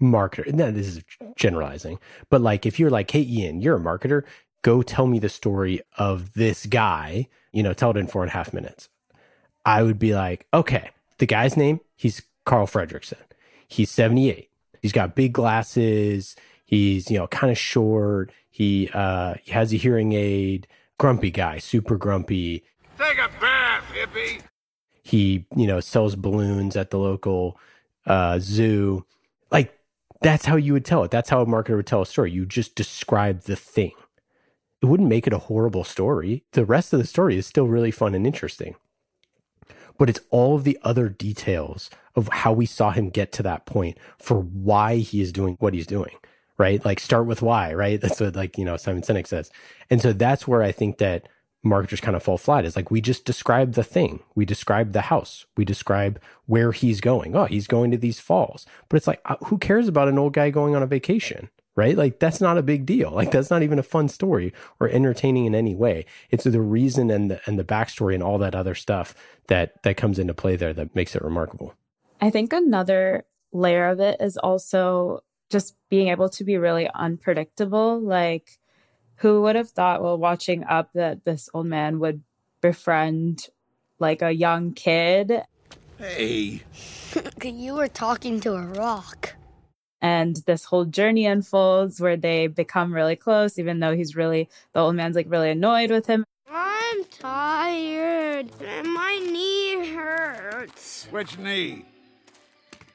marketer 0.01 0.53
now 0.53 0.69
this 0.69 0.87
is 0.87 1.03
generalizing 1.35 1.97
but 2.29 2.39
like 2.39 2.65
if 2.65 2.79
you're 2.79 2.91
like 2.91 3.09
hey 3.09 3.21
ian 3.21 3.61
you're 3.61 3.77
a 3.77 3.79
marketer 3.79 4.23
go 4.61 4.83
tell 4.83 5.07
me 5.07 5.17
the 5.17 5.29
story 5.29 5.81
of 5.97 6.33
this 6.33 6.65
guy 6.67 7.27
you 7.51 7.63
know 7.63 7.73
tell 7.73 7.91
it 7.91 7.97
in 7.97 8.07
four 8.07 8.21
and 8.21 8.29
a 8.29 8.33
half 8.33 8.53
minutes. 8.53 8.89
I 9.65 9.83
would 9.83 9.99
be 9.99 10.13
like 10.13 10.45
okay 10.53 10.91
the 11.17 11.25
guy's 11.25 11.57
name 11.57 11.79
he's 11.95 12.21
carl 12.45 12.67
fredricksen 12.67 13.17
he's 13.67 13.89
78 13.89 14.49
He's 14.87 14.93
got 14.93 15.15
big 15.15 15.33
glasses. 15.33 16.37
He's, 16.63 17.11
you 17.11 17.17
know, 17.17 17.27
kind 17.27 17.51
of 17.51 17.57
short. 17.57 18.31
He 18.49 18.89
uh 18.93 19.33
he 19.43 19.51
has 19.51 19.73
a 19.73 19.75
hearing 19.75 20.13
aid. 20.13 20.65
Grumpy 20.97 21.29
guy, 21.29 21.57
super 21.57 21.97
grumpy. 21.97 22.63
Take 22.97 23.17
a 23.17 23.29
bath, 23.41 23.83
hippie. 23.93 24.43
He, 25.03 25.45
you 25.57 25.67
know, 25.67 25.81
sells 25.81 26.15
balloons 26.15 26.77
at 26.77 26.89
the 26.91 26.99
local 26.99 27.59
uh 28.05 28.39
zoo. 28.39 29.05
Like 29.51 29.77
that's 30.21 30.45
how 30.45 30.55
you 30.55 30.71
would 30.71 30.85
tell 30.85 31.03
it. 31.03 31.11
That's 31.11 31.29
how 31.29 31.41
a 31.41 31.45
marketer 31.45 31.75
would 31.75 31.85
tell 31.85 32.03
a 32.03 32.05
story. 32.05 32.31
You 32.31 32.45
just 32.45 32.73
describe 32.73 33.41
the 33.41 33.57
thing. 33.57 33.91
It 34.81 34.85
wouldn't 34.85 35.09
make 35.09 35.27
it 35.27 35.33
a 35.33 35.37
horrible 35.37 35.83
story. 35.83 36.45
The 36.53 36.63
rest 36.63 36.93
of 36.93 36.99
the 36.99 37.07
story 37.07 37.35
is 37.37 37.45
still 37.45 37.67
really 37.67 37.91
fun 37.91 38.15
and 38.15 38.25
interesting 38.25 38.75
but 39.97 40.09
it's 40.09 40.19
all 40.29 40.55
of 40.55 40.63
the 40.63 40.77
other 40.83 41.09
details 41.09 41.89
of 42.15 42.29
how 42.29 42.51
we 42.51 42.65
saw 42.65 42.91
him 42.91 43.09
get 43.09 43.31
to 43.33 43.43
that 43.43 43.65
point 43.65 43.97
for 44.17 44.39
why 44.39 44.97
he 44.97 45.21
is 45.21 45.31
doing 45.31 45.55
what 45.59 45.73
he's 45.73 45.87
doing, 45.87 46.15
right? 46.57 46.83
Like 46.83 46.99
start 46.99 47.27
with 47.27 47.41
why, 47.41 47.73
right? 47.73 47.99
That's 48.01 48.19
what 48.19 48.35
like, 48.35 48.57
you 48.57 48.65
know, 48.65 48.77
Simon 48.77 49.03
Sinek 49.03 49.27
says. 49.27 49.51
And 49.89 50.01
so 50.01 50.13
that's 50.13 50.47
where 50.47 50.61
I 50.61 50.71
think 50.71 50.97
that 50.97 51.27
marketers 51.63 52.01
kind 52.01 52.15
of 52.15 52.23
fall 52.23 52.37
flat 52.37 52.65
is 52.65 52.75
like 52.75 52.91
we 52.91 53.01
just 53.01 53.25
describe 53.25 53.73
the 53.73 53.83
thing. 53.83 54.21
We 54.35 54.45
describe 54.45 54.93
the 54.93 55.01
house. 55.01 55.45
We 55.55 55.65
describe 55.65 56.19
where 56.45 56.71
he's 56.71 57.01
going. 57.01 57.35
Oh, 57.35 57.45
he's 57.45 57.67
going 57.67 57.91
to 57.91 57.97
these 57.97 58.19
falls. 58.19 58.65
But 58.89 58.97
it's 58.97 59.07
like 59.07 59.21
uh, 59.25 59.37
who 59.45 59.57
cares 59.57 59.87
about 59.87 60.07
an 60.07 60.17
old 60.17 60.33
guy 60.33 60.49
going 60.49 60.75
on 60.75 60.83
a 60.83 60.87
vacation? 60.87 61.49
Right? 61.77 61.95
Like 61.95 62.19
that's 62.19 62.41
not 62.41 62.57
a 62.57 62.63
big 62.63 62.85
deal. 62.85 63.11
Like 63.11 63.31
that's 63.31 63.49
not 63.49 63.63
even 63.63 63.79
a 63.79 63.83
fun 63.83 64.09
story 64.09 64.51
or 64.81 64.89
entertaining 64.89 65.45
in 65.45 65.55
any 65.55 65.75
way. 65.75 66.05
It's 66.29 66.43
the 66.43 66.59
reason 66.59 67.09
and 67.09 67.31
the 67.31 67.39
and 67.45 67.57
the 67.57 67.63
backstory 67.63 68.13
and 68.15 68.23
all 68.23 68.37
that 68.39 68.55
other 68.55 68.75
stuff 68.75 69.15
that 69.47 69.81
that 69.83 69.95
comes 69.95 70.19
into 70.19 70.33
play 70.33 70.57
there 70.57 70.73
that 70.73 70.93
makes 70.93 71.15
it 71.15 71.21
remarkable. 71.21 71.73
I 72.19 72.31
think 72.31 72.51
another 72.51 73.25
layer 73.53 73.87
of 73.87 74.01
it 74.01 74.19
is 74.19 74.37
also 74.37 75.23
just 75.49 75.75
being 75.89 76.09
able 76.09 76.27
to 76.29 76.43
be 76.43 76.57
really 76.57 76.89
unpredictable. 76.93 78.01
Like 78.01 78.59
who 79.17 79.43
would 79.43 79.55
have 79.55 79.69
thought 79.69 80.01
while 80.01 80.17
watching 80.17 80.63
up 80.65 80.91
that 80.93 81.23
this 81.23 81.49
old 81.53 81.67
man 81.67 81.99
would 81.99 82.23
befriend 82.59 83.47
like 83.99 84.21
a 84.21 84.31
young 84.31 84.73
kid? 84.73 85.43
Hey. 85.99 86.63
you 87.43 87.75
were 87.75 87.87
talking 87.87 88.39
to 88.41 88.53
a 88.53 88.61
rock 88.61 89.35
and 90.01 90.37
this 90.45 90.65
whole 90.65 90.85
journey 90.85 91.25
unfolds 91.25 91.99
where 91.99 92.17
they 92.17 92.47
become 92.47 92.93
really 92.93 93.15
close 93.15 93.57
even 93.57 93.79
though 93.79 93.95
he's 93.95 94.15
really 94.15 94.49
the 94.73 94.79
old 94.79 94.95
man's 94.95 95.15
like 95.15 95.29
really 95.29 95.49
annoyed 95.49 95.91
with 95.91 96.05
him. 96.05 96.23
I'm 96.49 97.03
tired 97.05 98.49
and 98.61 98.93
my 98.93 99.17
knee 99.19 99.93
hurts. 99.93 101.07
Which 101.09 101.37
knee? 101.37 101.85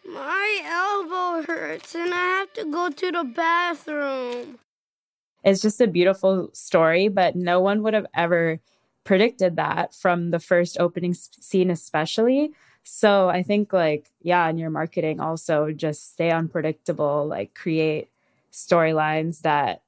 My 0.06 0.60
elbow 0.64 1.46
hurts 1.46 1.94
and 1.94 2.12
i 2.12 2.16
have 2.16 2.52
to 2.54 2.64
go 2.64 2.90
to 2.90 3.12
the 3.12 3.24
bathroom. 3.24 4.58
It's 5.44 5.62
just 5.62 5.80
a 5.80 5.86
beautiful 5.86 6.50
story 6.52 7.08
but 7.08 7.34
no 7.34 7.60
one 7.60 7.82
would 7.82 7.94
have 7.94 8.06
ever 8.14 8.60
predicted 9.04 9.56
that 9.56 9.94
from 9.94 10.30
the 10.30 10.38
first 10.38 10.78
opening 10.78 11.14
scene 11.14 11.70
especially 11.70 12.52
so 12.84 13.28
I 13.28 13.42
think 13.42 13.72
like, 13.72 14.10
yeah, 14.20 14.48
in 14.48 14.58
your 14.58 14.70
marketing 14.70 15.20
also 15.20 15.70
just 15.72 16.12
stay 16.12 16.30
unpredictable, 16.30 17.26
like 17.26 17.54
create 17.54 18.08
storylines 18.52 19.42
that 19.42 19.82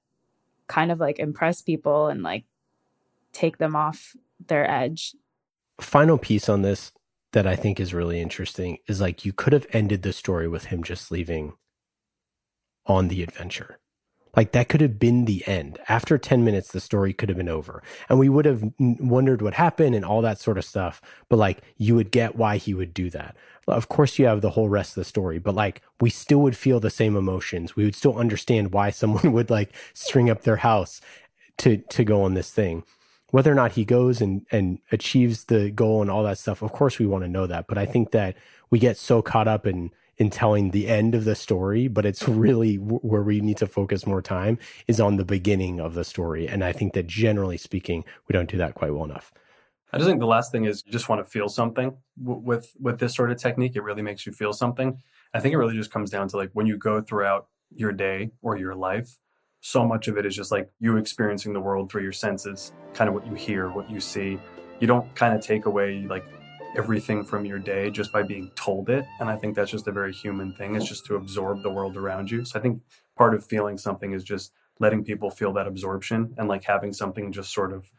kind 0.67 0.91
of 0.91 1.01
like 1.01 1.19
impress 1.19 1.61
people 1.61 2.09
and 2.09 2.23
like 2.23 2.45
take 3.33 3.59
them 3.59 3.77
off 3.77 4.17
their 4.47 4.69
edge. 4.71 5.15
Final 5.81 6.19
piece 6.19 6.49
on 6.49 6.63
this 6.63 6.93
that 7.33 7.47
I 7.47 7.57
think 7.57 7.81
is 7.81 7.93
really 7.93 8.21
interesting 8.21 8.79
is 8.87 9.01
like 9.01 9.25
you 9.25 9.33
could 9.33 9.53
have 9.53 9.67
ended 9.73 10.03
the 10.03 10.13
story 10.13 10.47
with 10.47 10.67
him 10.67 10.85
just 10.85 11.11
leaving 11.11 11.55
on 12.87 13.09
the 13.09 13.23
adventure. 13.23 13.79
Like 14.37 14.53
that 14.53 14.69
could 14.69 14.81
have 14.81 14.99
been 14.99 15.25
the 15.25 15.47
end. 15.47 15.79
After 15.89 16.19
10 16.19 16.45
minutes, 16.45 16.73
the 16.73 16.81
story 16.81 17.13
could 17.13 17.29
have 17.29 17.39
been 17.39 17.49
over 17.49 17.83
and 18.09 18.19
we 18.19 18.29
would 18.29 18.45
have 18.45 18.65
wondered 18.79 19.43
what 19.43 19.55
happened 19.55 19.95
and 19.95 20.05
all 20.05 20.23
that 20.23 20.41
sort 20.41 20.59
of 20.59 20.65
stuff. 20.65 21.01
But 21.29 21.37
like 21.37 21.63
you 21.77 21.95
would 21.95 22.11
get 22.11 22.37
why 22.37 22.57
he 22.57 22.75
would 22.75 22.95
do 22.95 23.11
that. 23.11 23.37
Of 23.67 23.89
course, 23.89 24.19
you 24.19 24.27
have 24.27 24.41
the 24.41 24.51
whole 24.51 24.69
rest 24.69 24.91
of 24.91 24.97
the 24.97 25.05
story, 25.05 25.39
but 25.39 25.55
like 25.55 25.83
we 26.01 26.11
still 26.11 26.41
would 26.41 26.57
feel 26.57 26.81
the 26.81 26.91
same 26.91 27.17
emotions. 27.17 27.77
We 27.77 27.85
would 27.85 27.95
still 27.95 28.19
understand 28.19 28.73
why 28.73 28.91
someone 28.91 29.33
would 29.33 29.51
like 29.51 29.75
string 29.93 30.31
up 30.31 30.43
their 30.43 30.57
house 30.57 31.01
to, 31.59 31.79
to 31.79 32.05
go 32.05 32.23
on 32.23 32.35
this 32.35 32.51
thing. 32.51 32.85
Whether 33.31 33.51
or 33.51 33.57
not 33.57 33.73
he 33.73 33.85
goes 33.85 34.21
and, 34.21 34.47
and 34.53 34.79
achieves 34.93 35.45
the 35.45 35.71
goal 35.71 36.03
and 36.03 36.11
all 36.11 36.23
that 36.23 36.39
stuff, 36.39 36.63
of 36.63 36.71
course, 36.71 37.01
we 37.01 37.07
want 37.07 37.25
to 37.25 37.29
know 37.29 37.49
that. 37.49 37.67
But 37.67 37.79
I 37.79 37.87
think 37.87 38.13
that 38.13 38.37
we 38.71 38.79
get 38.79 38.97
so 38.97 39.23
caught 39.23 39.49
up 39.49 39.67
in, 39.67 39.91
in 40.17 40.31
telling 40.31 40.71
the 40.71 40.89
end 40.89 41.15
of 41.15 41.25
the 41.25 41.35
story, 41.35 41.89
but 41.89 42.07
it's 42.07 42.29
really 42.29 42.77
where 42.77 43.23
we 43.23 43.41
need 43.41 43.57
to 43.59 43.67
focus 43.67 44.07
more 44.07 44.23
time 44.23 44.59
is 44.87 45.01
on 45.01 45.17
the 45.17 45.25
beginning 45.25 45.81
of 45.81 45.95
the 45.95 46.05
story. 46.05 46.47
And 46.47 46.65
I 46.65 46.73
think 46.73 46.93
that 46.95 47.07
generally 47.07 47.57
speaking, 47.57 48.05
we 48.29 48.33
don't 48.33 48.49
do 48.49 48.59
that 48.59 48.75
quite 48.75 48.93
well 48.93 49.05
enough. 49.05 49.33
I 49.93 49.99
just 49.99 50.09
think 50.09 50.19
the 50.19 50.27
last 50.27 50.51
thing 50.51 50.65
is 50.65 50.83
you 50.85 50.93
just 50.93 51.09
want 51.09 51.25
to 51.25 51.31
feel 51.31 51.49
something 51.49 51.97
with 52.21 52.73
with 52.81 52.99
this 52.99 53.15
sort 53.15 53.31
of 53.31 53.39
technique. 53.39 53.77
It 53.77 53.83
really 53.83 54.03
makes 54.03 54.27
you 54.27 54.33
feel 54.33 54.53
something. 54.53 55.01
I 55.33 55.41
think 55.41 55.55
it 55.55 55.57
really 55.57 55.77
just 55.77 55.93
comes 55.93 56.11
down 56.11 56.27
to 56.29 56.37
like 56.37 56.51
when 56.53 56.67
you 56.67 56.77
go 56.77 57.01
throughout 57.01 57.47
your 57.71 57.93
day 57.93 58.31
or 58.43 58.57
your 58.57 58.75
life, 58.75 59.17
so 59.61 59.87
much 59.87 60.09
of 60.09 60.19
it 60.19 60.27
is 60.27 60.35
just 60.35 60.51
like 60.51 60.69
you 60.81 60.97
experiencing 60.97 61.53
the 61.53 61.61
world 61.61 61.91
through 61.91 62.03
your 62.03 62.13
senses, 62.13 62.73
kind 62.93 63.09
of 63.09 63.15
what 63.15 63.27
you 63.27 63.35
hear, 63.35 63.71
what 63.71 63.89
you 63.91 64.01
see. 64.01 64.39
You 64.81 64.87
don't 64.87 65.15
kind 65.15 65.35
of 65.35 65.41
take 65.41 65.67
away 65.67 66.05
like 66.09 66.25
everything 66.77 67.25
from 67.25 67.45
your 67.45 67.59
day 67.59 67.91
just 67.91 68.13
by 68.13 68.23
being 68.23 68.51
told 68.57 68.91
it. 68.91 69.05
And 69.21 69.29
I 69.29 69.37
think 69.37 69.55
that's 69.55 69.71
just 69.71 69.87
a 69.87 69.93
very 69.93 70.13
human 70.13 70.55
thing. 70.55 70.75
It's 70.75 70.89
just 70.89 71.07
to 71.07 71.17
absorb 71.17 71.63
the 71.63 71.71
world 71.71 71.97
around 71.97 72.31
you. 72.31 72.45
So 72.45 72.59
I 72.59 72.63
think 72.63 72.83
part 73.17 73.35
of 73.35 73.45
feeling 73.45 73.79
something 73.79 74.13
is 74.13 74.25
just 74.25 74.53
letting 74.81 75.05
people 75.05 75.31
feel 75.31 75.53
that 75.53 75.67
absorption 75.67 76.35
and 76.37 76.49
like 76.49 76.65
having 76.65 76.93
something 76.93 77.33
just 77.33 77.53
sort 77.53 77.73
of 77.73 77.91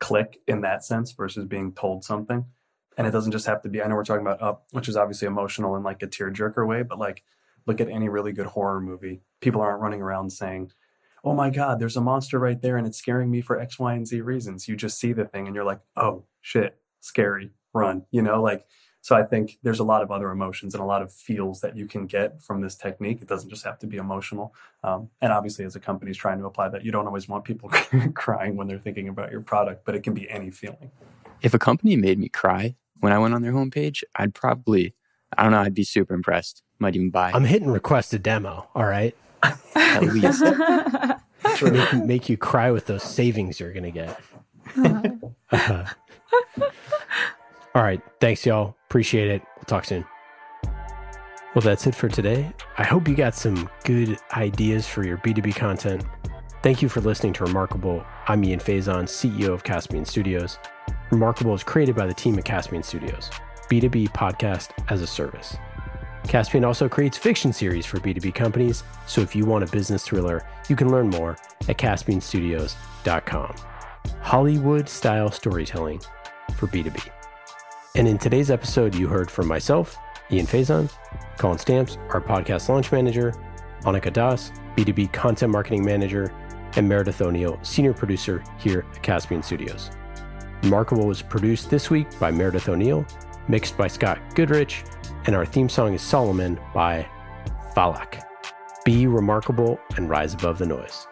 click 0.00 0.40
in 0.48 0.62
that 0.62 0.84
sense 0.84 1.12
versus 1.12 1.44
being 1.44 1.72
told 1.72 2.04
something. 2.04 2.44
And 2.98 3.06
it 3.06 3.12
doesn't 3.12 3.32
just 3.32 3.46
have 3.46 3.62
to 3.62 3.68
be, 3.68 3.80
I 3.80 3.86
know 3.86 3.94
we're 3.94 4.04
talking 4.04 4.26
about 4.26 4.42
up, 4.42 4.66
which 4.72 4.88
is 4.88 4.96
obviously 4.96 5.26
emotional 5.26 5.76
in 5.76 5.82
like 5.82 6.02
a 6.02 6.08
tearjerker 6.08 6.66
way, 6.66 6.82
but 6.82 6.98
like 6.98 7.22
look 7.66 7.80
at 7.80 7.88
any 7.88 8.08
really 8.08 8.32
good 8.32 8.46
horror 8.46 8.80
movie. 8.80 9.22
People 9.40 9.60
aren't 9.60 9.80
running 9.80 10.02
around 10.02 10.30
saying, 10.30 10.72
Oh 11.24 11.34
my 11.34 11.50
God, 11.50 11.78
there's 11.78 11.96
a 11.96 12.00
monster 12.00 12.40
right 12.40 12.60
there 12.60 12.76
and 12.76 12.84
it's 12.84 12.98
scaring 12.98 13.30
me 13.30 13.40
for 13.40 13.60
X, 13.60 13.78
Y, 13.78 13.94
and 13.94 14.06
Z 14.06 14.20
reasons. 14.22 14.66
You 14.66 14.74
just 14.74 14.98
see 14.98 15.12
the 15.12 15.24
thing 15.24 15.46
and 15.46 15.54
you're 15.54 15.64
like, 15.64 15.78
oh 15.96 16.24
shit, 16.40 16.76
scary 17.00 17.52
run, 17.72 18.04
you 18.10 18.22
know, 18.22 18.42
like, 18.42 18.66
so 19.02 19.16
I 19.16 19.24
think 19.24 19.58
there's 19.64 19.80
a 19.80 19.84
lot 19.84 20.02
of 20.02 20.12
other 20.12 20.30
emotions 20.30 20.74
and 20.74 20.82
a 20.82 20.86
lot 20.86 21.02
of 21.02 21.12
feels 21.12 21.60
that 21.60 21.76
you 21.76 21.86
can 21.86 22.06
get 22.06 22.40
from 22.40 22.60
this 22.60 22.76
technique. 22.76 23.20
It 23.20 23.26
doesn't 23.26 23.50
just 23.50 23.64
have 23.64 23.78
to 23.80 23.86
be 23.88 23.96
emotional. 23.96 24.54
Um, 24.84 25.08
and 25.20 25.32
obviously, 25.32 25.64
as 25.64 25.74
a 25.74 25.80
company 25.80 26.12
is 26.12 26.16
trying 26.16 26.38
to 26.38 26.46
apply 26.46 26.68
that, 26.68 26.84
you 26.84 26.92
don't 26.92 27.06
always 27.06 27.28
want 27.28 27.44
people 27.44 27.68
crying 28.14 28.56
when 28.56 28.68
they're 28.68 28.78
thinking 28.78 29.08
about 29.08 29.32
your 29.32 29.40
product, 29.40 29.84
but 29.84 29.96
it 29.96 30.04
can 30.04 30.14
be 30.14 30.30
any 30.30 30.50
feeling. 30.50 30.92
If 31.42 31.52
a 31.52 31.58
company 31.58 31.96
made 31.96 32.20
me 32.20 32.28
cry 32.28 32.76
when 33.00 33.12
I 33.12 33.18
went 33.18 33.34
on 33.34 33.42
their 33.42 33.52
homepage, 33.52 34.04
I'd 34.14 34.34
probably, 34.34 34.94
I 35.36 35.42
don't 35.42 35.50
know, 35.50 35.60
I'd 35.60 35.74
be 35.74 35.82
super 35.82 36.14
impressed. 36.14 36.62
Might 36.78 36.94
even 36.94 37.10
buy. 37.10 37.32
I'm 37.32 37.44
hitting 37.44 37.70
request 37.70 38.14
a 38.14 38.20
demo. 38.20 38.68
All 38.76 38.84
right. 38.84 39.16
At 39.74 40.02
least. 40.02 40.44
make, 41.62 42.06
make, 42.06 42.28
you 42.28 42.36
cry 42.36 42.70
with 42.70 42.86
those 42.86 43.02
savings 43.02 43.58
you're 43.58 43.72
going 43.72 43.82
to 43.82 43.90
get. 43.90 44.20
Uh-huh. 45.50 45.84
All 47.74 47.82
right. 47.82 48.02
Thanks, 48.20 48.44
y'all. 48.44 48.76
Appreciate 48.88 49.30
it. 49.30 49.42
We'll 49.56 49.64
talk 49.64 49.84
soon. 49.84 50.04
Well, 51.54 51.62
that's 51.62 51.86
it 51.86 51.94
for 51.94 52.08
today. 52.08 52.52
I 52.78 52.84
hope 52.84 53.08
you 53.08 53.14
got 53.14 53.34
some 53.34 53.68
good 53.84 54.18
ideas 54.36 54.86
for 54.86 55.04
your 55.04 55.18
B2B 55.18 55.54
content. 55.54 56.04
Thank 56.62 56.80
you 56.80 56.88
for 56.88 57.00
listening 57.00 57.32
to 57.34 57.44
Remarkable. 57.44 58.04
I'm 58.26 58.44
Ian 58.44 58.60
Faison, 58.60 59.04
CEO 59.04 59.48
of 59.48 59.64
Caspian 59.64 60.04
Studios. 60.04 60.58
Remarkable 61.10 61.54
is 61.54 61.62
created 61.62 61.96
by 61.96 62.06
the 62.06 62.14
team 62.14 62.38
at 62.38 62.44
Caspian 62.44 62.82
Studios, 62.82 63.30
B2B 63.68 64.10
podcast 64.10 64.70
as 64.88 65.02
a 65.02 65.06
service. 65.06 65.56
Caspian 66.24 66.64
also 66.64 66.88
creates 66.88 67.18
fiction 67.18 67.52
series 67.52 67.84
for 67.84 67.98
B2B 67.98 68.34
companies, 68.34 68.84
so 69.06 69.20
if 69.20 69.34
you 69.34 69.44
want 69.44 69.64
a 69.64 69.72
business 69.72 70.06
thriller, 70.06 70.46
you 70.68 70.76
can 70.76 70.90
learn 70.90 71.10
more 71.10 71.36
at 71.68 71.78
caspianstudios.com. 71.78 73.54
Hollywood 74.20 74.88
style 74.88 75.30
storytelling 75.30 76.00
for 76.56 76.66
B2B. 76.68 77.10
And 77.94 78.08
in 78.08 78.16
today's 78.16 78.50
episode, 78.50 78.94
you 78.94 79.06
heard 79.06 79.30
from 79.30 79.46
myself, 79.46 79.98
Ian 80.30 80.46
Faison, 80.46 80.90
Colin 81.36 81.58
Stamps, 81.58 81.98
our 82.08 82.22
podcast 82.22 82.70
launch 82.70 82.90
manager, 82.90 83.34
Annika 83.82 84.10
Das, 84.10 84.50
B2B 84.76 85.12
content 85.12 85.52
marketing 85.52 85.84
manager, 85.84 86.32
and 86.76 86.88
Meredith 86.88 87.20
O'Neill, 87.20 87.58
senior 87.62 87.92
producer 87.92 88.42
here 88.58 88.86
at 88.94 89.02
Caspian 89.02 89.42
Studios. 89.42 89.90
Remarkable 90.62 91.06
was 91.06 91.20
produced 91.20 91.68
this 91.68 91.90
week 91.90 92.18
by 92.18 92.30
Meredith 92.30 92.70
O'Neill, 92.70 93.04
mixed 93.46 93.76
by 93.76 93.88
Scott 93.88 94.18
Goodrich, 94.34 94.84
and 95.26 95.36
our 95.36 95.44
theme 95.44 95.68
song 95.68 95.92
is 95.92 96.00
Solomon 96.00 96.58
by 96.72 97.06
Falak. 97.76 98.22
Be 98.86 99.06
remarkable 99.06 99.78
and 99.98 100.08
rise 100.08 100.32
above 100.32 100.56
the 100.56 100.66
noise. 100.66 101.06